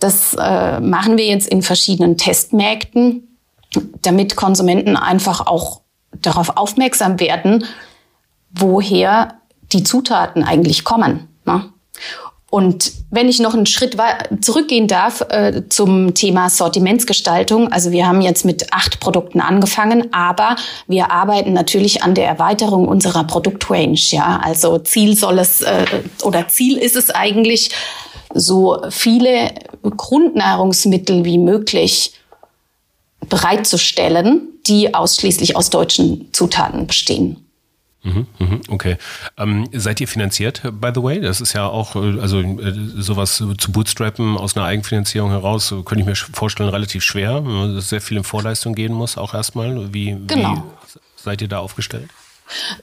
das 0.00 0.34
äh, 0.40 0.80
machen 0.80 1.18
wir 1.18 1.26
jetzt 1.26 1.48
in 1.48 1.60
verschiedenen 1.60 2.16
Testmärkten, 2.16 3.36
damit 4.00 4.36
Konsumenten 4.36 4.96
einfach 4.96 5.46
auch 5.46 5.82
darauf 6.22 6.56
aufmerksam 6.56 7.20
werden, 7.20 7.66
woher 8.54 9.34
die 9.70 9.82
Zutaten 9.82 10.44
eigentlich 10.44 10.84
kommen. 10.84 11.28
Ne? 11.44 11.64
Und 12.52 12.92
wenn 13.08 13.30
ich 13.30 13.38
noch 13.38 13.54
einen 13.54 13.64
Schritt 13.64 13.96
zurückgehen 14.42 14.86
darf 14.86 15.22
äh, 15.30 15.62
zum 15.70 16.12
Thema 16.12 16.50
Sortimentsgestaltung, 16.50 17.72
also 17.72 17.92
wir 17.92 18.06
haben 18.06 18.20
jetzt 18.20 18.44
mit 18.44 18.74
acht 18.74 19.00
Produkten 19.00 19.40
angefangen, 19.40 20.12
aber 20.12 20.56
wir 20.86 21.10
arbeiten 21.10 21.54
natürlich 21.54 22.02
an 22.02 22.14
der 22.14 22.28
Erweiterung 22.28 22.88
unserer 22.88 23.24
Produktrange. 23.24 23.96
Ja, 24.10 24.38
also 24.44 24.78
Ziel 24.80 25.16
soll 25.16 25.38
es 25.38 25.62
äh, 25.62 25.86
oder 26.24 26.46
Ziel 26.48 26.76
ist 26.76 26.94
es 26.94 27.08
eigentlich, 27.08 27.70
so 28.34 28.82
viele 28.90 29.54
Grundnahrungsmittel 29.82 31.24
wie 31.24 31.38
möglich 31.38 32.12
bereitzustellen, 33.30 34.60
die 34.66 34.92
ausschließlich 34.92 35.56
aus 35.56 35.70
deutschen 35.70 36.28
Zutaten 36.34 36.86
bestehen. 36.86 37.46
Mhm, 38.04 38.26
mhm, 38.38 38.60
okay. 38.68 38.96
Ähm, 39.38 39.68
seid 39.72 40.00
ihr 40.00 40.08
finanziert, 40.08 40.62
by 40.80 40.90
the 40.92 41.02
way? 41.02 41.20
Das 41.20 41.40
ist 41.40 41.52
ja 41.52 41.66
auch, 41.66 41.94
äh, 41.94 42.20
also 42.20 42.40
äh, 42.40 42.72
sowas 42.96 43.36
zu 43.36 43.72
bootstrappen 43.72 44.36
aus 44.36 44.56
einer 44.56 44.66
Eigenfinanzierung 44.66 45.30
heraus, 45.30 45.72
könnte 45.84 46.00
ich 46.00 46.06
mir 46.06 46.16
vorstellen, 46.16 46.68
relativ 46.68 47.04
schwer, 47.04 47.40
dass 47.40 47.90
sehr 47.90 48.00
viel 48.00 48.16
in 48.16 48.24
Vorleistung 48.24 48.74
gehen 48.74 48.92
muss, 48.92 49.16
auch 49.16 49.34
erstmal. 49.34 49.92
Wie, 49.94 50.16
genau. 50.26 50.54
wie 50.54 50.98
seid 51.16 51.42
ihr 51.42 51.48
da 51.48 51.58
aufgestellt? 51.58 52.10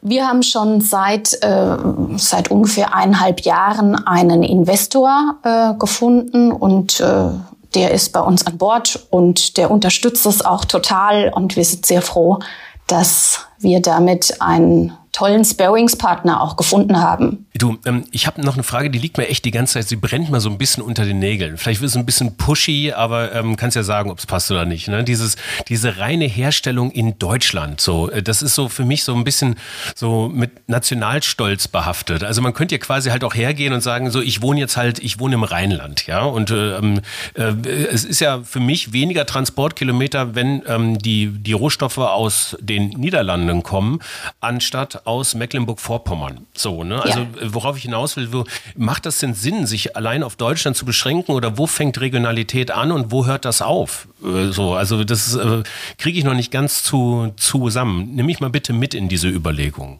Wir 0.01 0.25
haben 0.25 0.41
schon 0.41 0.81
seit, 0.81 1.33
äh, 1.43 1.77
seit 2.15 2.49
ungefähr 2.49 2.95
eineinhalb 2.95 3.41
Jahren 3.41 3.95
einen 3.95 4.43
Investor 4.43 5.35
äh, 5.43 5.73
gefunden 5.77 6.51
und 6.51 7.01
äh, 7.01 7.29
der 7.75 7.91
ist 7.91 8.13
bei 8.13 8.21
uns 8.21 8.47
an 8.47 8.57
Bord 8.57 9.07
und 9.11 9.57
der 9.57 9.69
unterstützt 9.69 10.25
es 10.25 10.43
auch 10.43 10.65
total 10.65 11.29
und 11.29 11.55
wir 11.55 11.65
sind 11.65 11.85
sehr 11.85 12.01
froh, 12.01 12.39
dass 12.87 13.45
wir 13.59 13.81
damit 13.81 14.41
einen 14.41 14.93
tollen 15.11 15.43
Sparringspartner 15.43 16.41
auch 16.41 16.55
gefunden 16.55 17.01
haben. 17.01 17.45
Du, 17.53 17.77
ähm, 17.85 18.05
ich 18.11 18.25
habe 18.25 18.41
noch 18.41 18.53
eine 18.53 18.63
Frage, 18.63 18.89
die 18.89 18.99
liegt 18.99 19.17
mir 19.17 19.27
echt 19.27 19.43
die 19.43 19.51
ganze 19.51 19.73
Zeit, 19.73 19.89
sie 19.89 19.97
brennt 19.97 20.29
mir 20.29 20.39
so 20.39 20.49
ein 20.49 20.57
bisschen 20.57 20.81
unter 20.81 21.03
den 21.03 21.19
Nägeln. 21.19 21.57
Vielleicht 21.57 21.81
wird 21.81 21.89
es 21.89 21.97
ein 21.97 22.05
bisschen 22.05 22.37
pushy, 22.37 22.93
aber 22.95 23.33
ähm, 23.33 23.57
kannst 23.57 23.75
ja 23.75 23.83
sagen, 23.83 24.11
ob 24.11 24.19
es 24.19 24.25
passt 24.25 24.49
oder 24.51 24.65
nicht. 24.65 24.87
Ne? 24.87 25.03
Dieses, 25.03 25.35
diese 25.67 25.97
reine 25.97 26.25
Herstellung 26.25 26.91
in 26.91 27.19
Deutschland, 27.19 27.81
so, 27.81 28.09
äh, 28.09 28.23
das 28.23 28.41
ist 28.41 28.55
so 28.55 28.69
für 28.69 28.85
mich 28.85 29.03
so 29.03 29.13
ein 29.13 29.23
bisschen 29.23 29.55
so 29.95 30.29
mit 30.29 30.69
Nationalstolz 30.69 31.67
behaftet. 31.67 32.23
Also 32.23 32.41
man 32.41 32.53
könnte 32.53 32.75
ja 32.75 32.79
quasi 32.79 33.09
halt 33.09 33.23
auch 33.23 33.35
hergehen 33.35 33.73
und 33.73 33.81
sagen, 33.81 34.11
so, 34.11 34.21
ich 34.21 34.41
wohne 34.41 34.59
jetzt 34.59 34.77
halt, 34.77 34.99
ich 34.99 35.19
wohne 35.19 35.35
im 35.35 35.43
Rheinland, 35.43 36.07
ja, 36.07 36.23
und 36.23 36.51
ähm, 36.51 37.01
äh, 37.33 37.53
es 37.91 38.05
ist 38.05 38.21
ja 38.21 38.41
für 38.43 38.59
mich 38.61 38.93
weniger 38.93 39.25
Transportkilometer, 39.25 40.35
wenn 40.35 40.61
ähm, 40.67 40.97
die, 40.99 41.27
die 41.27 41.53
Rohstoffe 41.53 41.97
aus 41.97 42.55
den 42.61 42.89
Niederlanden 42.89 43.48
kommen, 43.63 43.99
anstatt 44.39 45.05
aus 45.05 45.35
Mecklenburg-Vorpommern. 45.35 46.45
So, 46.53 46.83
ne? 46.83 47.01
Also 47.01 47.19
ja. 47.19 47.53
worauf 47.53 47.77
ich 47.77 47.83
hinaus 47.83 48.15
will, 48.15 48.31
wo, 48.31 48.45
macht 48.75 49.05
das 49.05 49.19
denn 49.19 49.33
Sinn, 49.33 49.65
sich 49.65 49.95
allein 49.95 50.23
auf 50.23 50.35
Deutschland 50.35 50.77
zu 50.77 50.85
beschränken 50.85 51.33
oder 51.33 51.57
wo 51.57 51.67
fängt 51.67 51.99
Regionalität 51.99 52.71
an 52.71 52.91
und 52.91 53.11
wo 53.11 53.25
hört 53.25 53.45
das 53.45 53.61
auf? 53.61 54.07
Äh, 54.23 54.51
so, 54.51 54.73
also 54.73 55.03
das 55.03 55.35
äh, 55.35 55.63
kriege 55.97 56.17
ich 56.17 56.23
noch 56.23 56.33
nicht 56.33 56.51
ganz 56.51 56.83
zu, 56.83 57.33
zusammen. 57.37 58.15
Nimm 58.15 58.27
mich 58.27 58.39
mal 58.39 58.49
bitte 58.49 58.73
mit 58.73 58.93
in 58.93 59.09
diese 59.09 59.27
Überlegung. 59.27 59.99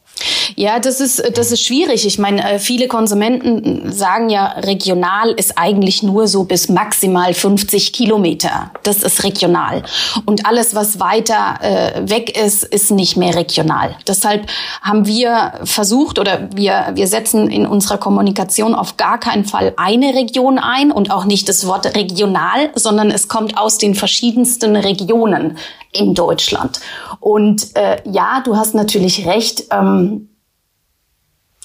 Ja, 0.56 0.78
das 0.78 1.00
ist, 1.00 1.22
das 1.36 1.52
ist 1.52 1.62
schwierig. 1.62 2.06
Ich 2.06 2.18
meine, 2.18 2.52
äh, 2.52 2.58
viele 2.58 2.88
Konsumenten 2.88 3.92
sagen 3.92 4.30
ja, 4.30 4.46
regional 4.58 5.30
ist 5.32 5.56
eigentlich 5.56 6.02
nur 6.02 6.28
so 6.28 6.44
bis 6.44 6.68
maximal 6.68 7.34
50 7.34 7.92
Kilometer. 7.92 8.70
Das 8.82 9.02
ist 9.02 9.24
regional. 9.24 9.82
Und 10.26 10.46
alles, 10.46 10.74
was 10.74 11.00
weiter 11.00 11.58
äh, 11.60 12.08
weg 12.08 12.36
ist, 12.36 12.64
ist 12.64 12.90
nicht 12.90 13.16
mehr 13.16 13.34
regional. 13.34 13.96
Deshalb 14.06 14.46
haben 14.82 15.06
wir 15.06 15.52
versucht 15.64 16.18
oder 16.18 16.48
wir, 16.54 16.92
wir 16.94 17.06
setzen 17.06 17.48
in 17.48 17.66
unserer 17.66 17.98
Kommunikation 17.98 18.74
auf 18.74 18.96
gar 18.96 19.18
keinen 19.18 19.44
Fall 19.44 19.72
eine 19.76 20.14
Region 20.14 20.58
ein 20.58 20.92
und 20.92 21.10
auch 21.10 21.24
nicht 21.24 21.48
das 21.48 21.66
Wort 21.66 21.96
regional, 21.96 22.70
sondern 22.74 23.10
es 23.10 23.28
kommt 23.28 23.56
aus 23.56 23.78
den 23.78 23.94
verschiedensten 23.94 24.76
Regionen 24.76 25.58
in 25.92 26.14
Deutschland. 26.14 26.80
Und 27.20 27.76
äh, 27.76 27.98
ja, 28.10 28.40
du 28.44 28.56
hast 28.56 28.74
natürlich 28.74 29.26
recht. 29.26 29.64
Ähm, 29.70 30.28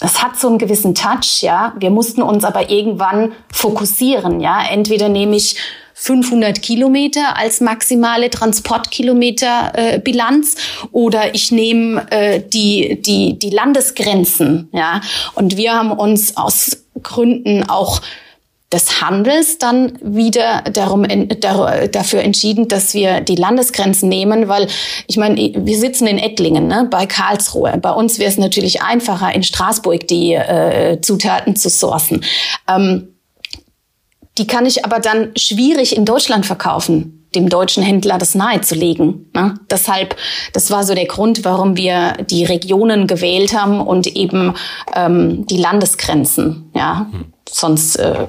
es 0.01 0.21
hat 0.21 0.37
so 0.37 0.49
einen 0.49 0.57
gewissen 0.57 0.93
Touch, 0.93 1.41
ja. 1.41 1.73
Wir 1.79 1.89
mussten 1.89 2.21
uns 2.21 2.43
aber 2.43 2.69
irgendwann 2.69 3.31
fokussieren, 3.51 4.41
ja. 4.41 4.61
Entweder 4.69 5.09
nehme 5.09 5.35
ich 5.35 5.55
500 5.97 6.61
Kilometer 6.61 7.37
als 7.37 7.61
maximale 7.61 8.29
Transportkilometerbilanz 8.29 10.55
äh, 10.55 10.57
oder 10.91 11.33
ich 11.33 11.53
nehme 11.53 12.05
äh, 12.11 12.41
die, 12.41 13.01
die, 13.01 13.39
die 13.39 13.49
Landesgrenzen. 13.49 14.67
Ja? 14.73 14.99
Und 15.35 15.55
wir 15.55 15.73
haben 15.73 15.93
uns 15.93 16.35
aus 16.35 16.83
Gründen 17.01 17.63
auch 17.69 18.01
des 18.75 19.01
Handels 19.01 19.57
dann 19.57 19.97
wieder 20.01 20.61
darum, 20.73 21.07
dafür 21.91 22.19
entschieden, 22.21 22.67
dass 22.67 22.93
wir 22.93 23.21
die 23.21 23.37
Landesgrenzen 23.37 24.09
nehmen, 24.09 24.49
weil 24.49 24.67
ich 25.07 25.15
meine, 25.15 25.53
wir 25.55 25.77
sitzen 25.77 26.05
in 26.07 26.19
Ettlingen, 26.19 26.67
ne, 26.67 26.87
bei 26.91 27.05
Karlsruhe. 27.05 27.77
Bei 27.81 27.91
uns 27.91 28.19
wäre 28.19 28.29
es 28.29 28.37
natürlich 28.37 28.81
einfacher, 28.81 29.33
in 29.33 29.43
Straßburg 29.43 30.07
die 30.07 30.33
äh, 30.33 30.99
Zutaten 31.01 31.55
zu 31.55 31.69
sourcen. 31.69 32.23
Ähm, 32.69 33.07
die 34.37 34.45
kann 34.45 34.65
ich 34.65 34.83
aber 34.83 34.99
dann 34.99 35.31
schwierig 35.37 35.95
in 35.95 36.03
Deutschland 36.03 36.45
verkaufen 36.45 37.21
dem 37.35 37.49
deutschen 37.49 37.83
Händler 37.83 38.17
das 38.17 38.33
nahezulegen. 38.33 39.29
Ne? 39.33 39.55
Deshalb, 39.69 40.15
das 40.53 40.71
war 40.71 40.85
so 40.85 40.95
der 40.95 41.05
Grund, 41.05 41.43
warum 41.43 41.75
wir 41.75 42.13
die 42.29 42.45
Regionen 42.45 43.07
gewählt 43.07 43.53
haben 43.53 43.81
und 43.81 44.07
eben 44.07 44.53
ähm, 44.95 45.45
die 45.47 45.57
Landesgrenzen. 45.57 46.71
Ja, 46.73 47.07
hm. 47.11 47.34
Sonst 47.55 47.95
äh, 47.95 48.27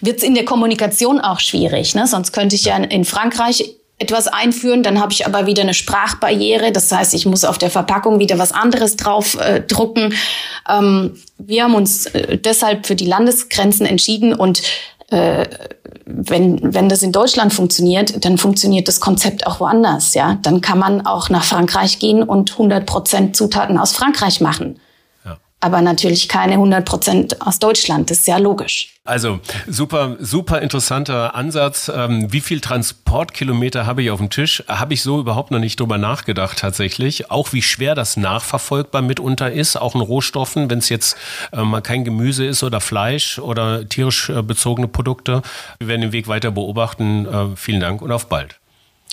wird 0.00 0.18
es 0.18 0.22
in 0.22 0.34
der 0.34 0.44
Kommunikation 0.44 1.20
auch 1.20 1.40
schwierig. 1.40 1.94
Ne? 1.94 2.06
Sonst 2.06 2.32
könnte 2.32 2.54
ich 2.54 2.64
ja 2.64 2.76
in 2.76 3.04
Frankreich 3.04 3.76
etwas 3.98 4.26
einführen, 4.26 4.82
dann 4.82 5.00
habe 5.00 5.12
ich 5.12 5.26
aber 5.26 5.46
wieder 5.46 5.62
eine 5.62 5.74
Sprachbarriere. 5.74 6.72
Das 6.72 6.90
heißt, 6.90 7.14
ich 7.14 7.26
muss 7.26 7.44
auf 7.44 7.58
der 7.58 7.70
Verpackung 7.70 8.18
wieder 8.18 8.38
was 8.38 8.52
anderes 8.52 8.96
drauf 8.96 9.38
äh, 9.40 9.60
drucken. 9.60 10.14
Ähm, 10.68 11.16
wir 11.38 11.64
haben 11.64 11.74
uns 11.74 12.06
äh, 12.06 12.38
deshalb 12.38 12.86
für 12.86 12.96
die 12.96 13.06
Landesgrenzen 13.06 13.86
entschieden 13.86 14.34
und 14.34 14.62
äh, 15.10 15.44
wenn, 16.06 16.74
wenn 16.74 16.88
das 16.88 17.02
in 17.02 17.12
Deutschland 17.12 17.54
funktioniert, 17.54 18.24
dann 18.24 18.36
funktioniert 18.36 18.88
das 18.88 19.00
Konzept 19.00 19.46
auch 19.46 19.60
woanders, 19.60 20.14
ja. 20.14 20.38
Dann 20.42 20.60
kann 20.60 20.78
man 20.78 21.06
auch 21.06 21.30
nach 21.30 21.44
Frankreich 21.44 21.98
gehen 21.98 22.22
und 22.22 22.52
100 22.52 22.84
Prozent 22.84 23.36
Zutaten 23.36 23.78
aus 23.78 23.92
Frankreich 23.92 24.40
machen 24.40 24.78
aber 25.64 25.80
natürlich 25.80 26.28
keine 26.28 26.52
100 26.52 26.84
Prozent 26.84 27.40
aus 27.40 27.58
Deutschland. 27.58 28.10
Das 28.10 28.18
ist 28.18 28.26
ja 28.26 28.36
logisch. 28.36 28.90
Also 29.04 29.40
super, 29.66 30.16
super 30.20 30.60
interessanter 30.60 31.34
Ansatz. 31.34 31.90
Ähm, 31.94 32.30
wie 32.30 32.42
viel 32.42 32.60
Transportkilometer 32.60 33.86
habe 33.86 34.02
ich 34.02 34.10
auf 34.10 34.18
dem 34.18 34.28
Tisch? 34.28 34.62
Habe 34.68 34.92
ich 34.92 35.02
so 35.02 35.18
überhaupt 35.20 35.50
noch 35.50 35.58
nicht 35.58 35.80
drüber 35.80 35.96
nachgedacht 35.96 36.58
tatsächlich. 36.58 37.30
Auch 37.30 37.54
wie 37.54 37.62
schwer 37.62 37.94
das 37.94 38.18
nachverfolgbar 38.18 39.00
mitunter 39.00 39.50
ist, 39.50 39.76
auch 39.76 39.94
in 39.94 40.02
Rohstoffen, 40.02 40.68
wenn 40.68 40.80
es 40.80 40.90
jetzt 40.90 41.16
äh, 41.52 41.62
mal 41.62 41.80
kein 41.80 42.04
Gemüse 42.04 42.44
ist 42.44 42.62
oder 42.62 42.82
Fleisch 42.82 43.38
oder 43.38 43.88
tierisch 43.88 44.28
äh, 44.28 44.42
bezogene 44.42 44.86
Produkte. 44.86 45.40
Wir 45.78 45.88
werden 45.88 46.02
den 46.02 46.12
Weg 46.12 46.28
weiter 46.28 46.50
beobachten. 46.50 47.26
Äh, 47.26 47.56
vielen 47.56 47.80
Dank 47.80 48.02
und 48.02 48.12
auf 48.12 48.28
bald. 48.28 48.60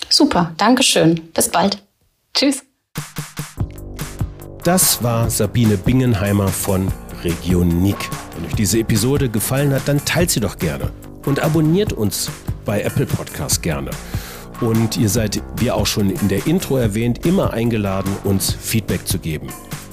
Super, 0.10 0.54
Dankeschön. 0.58 1.16
Bis 1.34 1.48
bald. 1.48 1.82
Tschüss. 2.34 2.64
Das 4.64 5.02
war 5.02 5.28
Sabine 5.32 5.76
Bingenheimer 5.76 6.48
von 6.48 6.88
Regionik. 7.24 7.98
Wenn 8.36 8.46
euch 8.46 8.54
diese 8.54 8.78
Episode 8.78 9.28
gefallen 9.28 9.74
hat, 9.74 9.88
dann 9.88 10.06
teilt 10.06 10.30
sie 10.30 10.40
doch 10.40 10.60
gerne 10.60 10.92
und 11.26 11.40
abonniert 11.40 11.94
uns 11.94 12.30
bei 12.64 12.84
Apple 12.84 13.08
Podcast 13.08 13.64
gerne. 13.64 13.90
Und 14.60 14.98
ihr 14.98 15.10
seid, 15.10 15.42
wie 15.58 15.72
auch 15.72 15.88
schon 15.88 16.12
in 16.12 16.28
der 16.28 16.46
Intro 16.46 16.78
erwähnt, 16.78 17.26
immer 17.26 17.54
eingeladen, 17.54 18.16
uns 18.24 18.54
Feedback 18.54 19.08
zu 19.08 19.18
geben. 19.18 19.48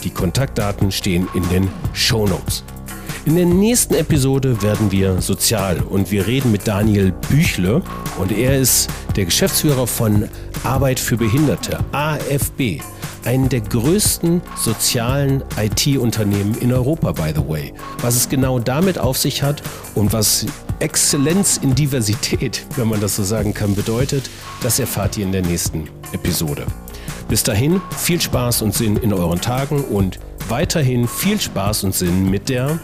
Die 0.05 0.11
Kontaktdaten 0.11 0.93
stehen 0.93 1.27
in 1.33 1.49
den 1.49 1.71
Show 1.95 2.27
Notes. 2.27 2.63
In 3.25 3.37
der 3.37 3.47
nächsten 3.47 3.95
Episode 3.95 4.61
werden 4.61 4.93
wir 4.93 5.23
sozial 5.23 5.81
und 5.81 6.11
wir 6.11 6.27
reden 6.27 6.53
mit 6.53 6.69
Daniel 6.69 7.13
Büchle 7.31 7.81
und 8.19 8.33
er 8.33 8.59
ist 8.59 8.91
der 9.17 9.25
Geschäftsführer 9.25 9.87
von 9.87 10.29
Arbeit 10.63 11.01
für 11.01 11.17
Behinderte, 11.17 11.79
AFB 11.93 12.83
einen 13.25 13.49
der 13.49 13.61
größten 13.61 14.43
sozialen 14.57 15.43
IT-Unternehmen 15.57 16.55
in 16.59 16.73
Europa, 16.73 17.13
by 17.13 17.33
the 17.35 17.49
way. 17.49 17.73
Was 18.01 18.17
es 18.17 18.29
genau 18.29 18.59
damit 18.59 18.99
auf 18.99 19.19
sich 19.19 19.43
hat 19.43 19.63
und 19.95 20.13
was 20.13 20.47
Exzellenz 20.81 21.59
in 21.59 21.75
Diversität, 21.75 22.67
wenn 22.77 22.89
man 22.89 23.01
das 23.01 23.17
so 23.17 23.23
sagen 23.23 23.55
kann, 23.55 23.75
bedeutet, 23.75 24.31
das 24.63 24.79
erfahrt 24.79 25.17
ihr 25.17 25.25
in 25.25 25.33
der 25.33 25.43
nächsten 25.43 25.89
Episode. 26.13 26.67
Bis 27.29 27.43
dahin 27.43 27.81
viel 27.97 28.21
Spaß 28.21 28.63
und 28.63 28.75
Sinn 28.75 28.97
in 28.97 29.13
euren 29.13 29.41
Tagen 29.41 29.85
und 29.85 30.19
weiterhin 30.49 31.07
viel 31.07 31.39
Spaß 31.39 31.85
und 31.85 31.95
Sinn 31.95 32.31
mit 32.31 32.49
der 32.49 32.79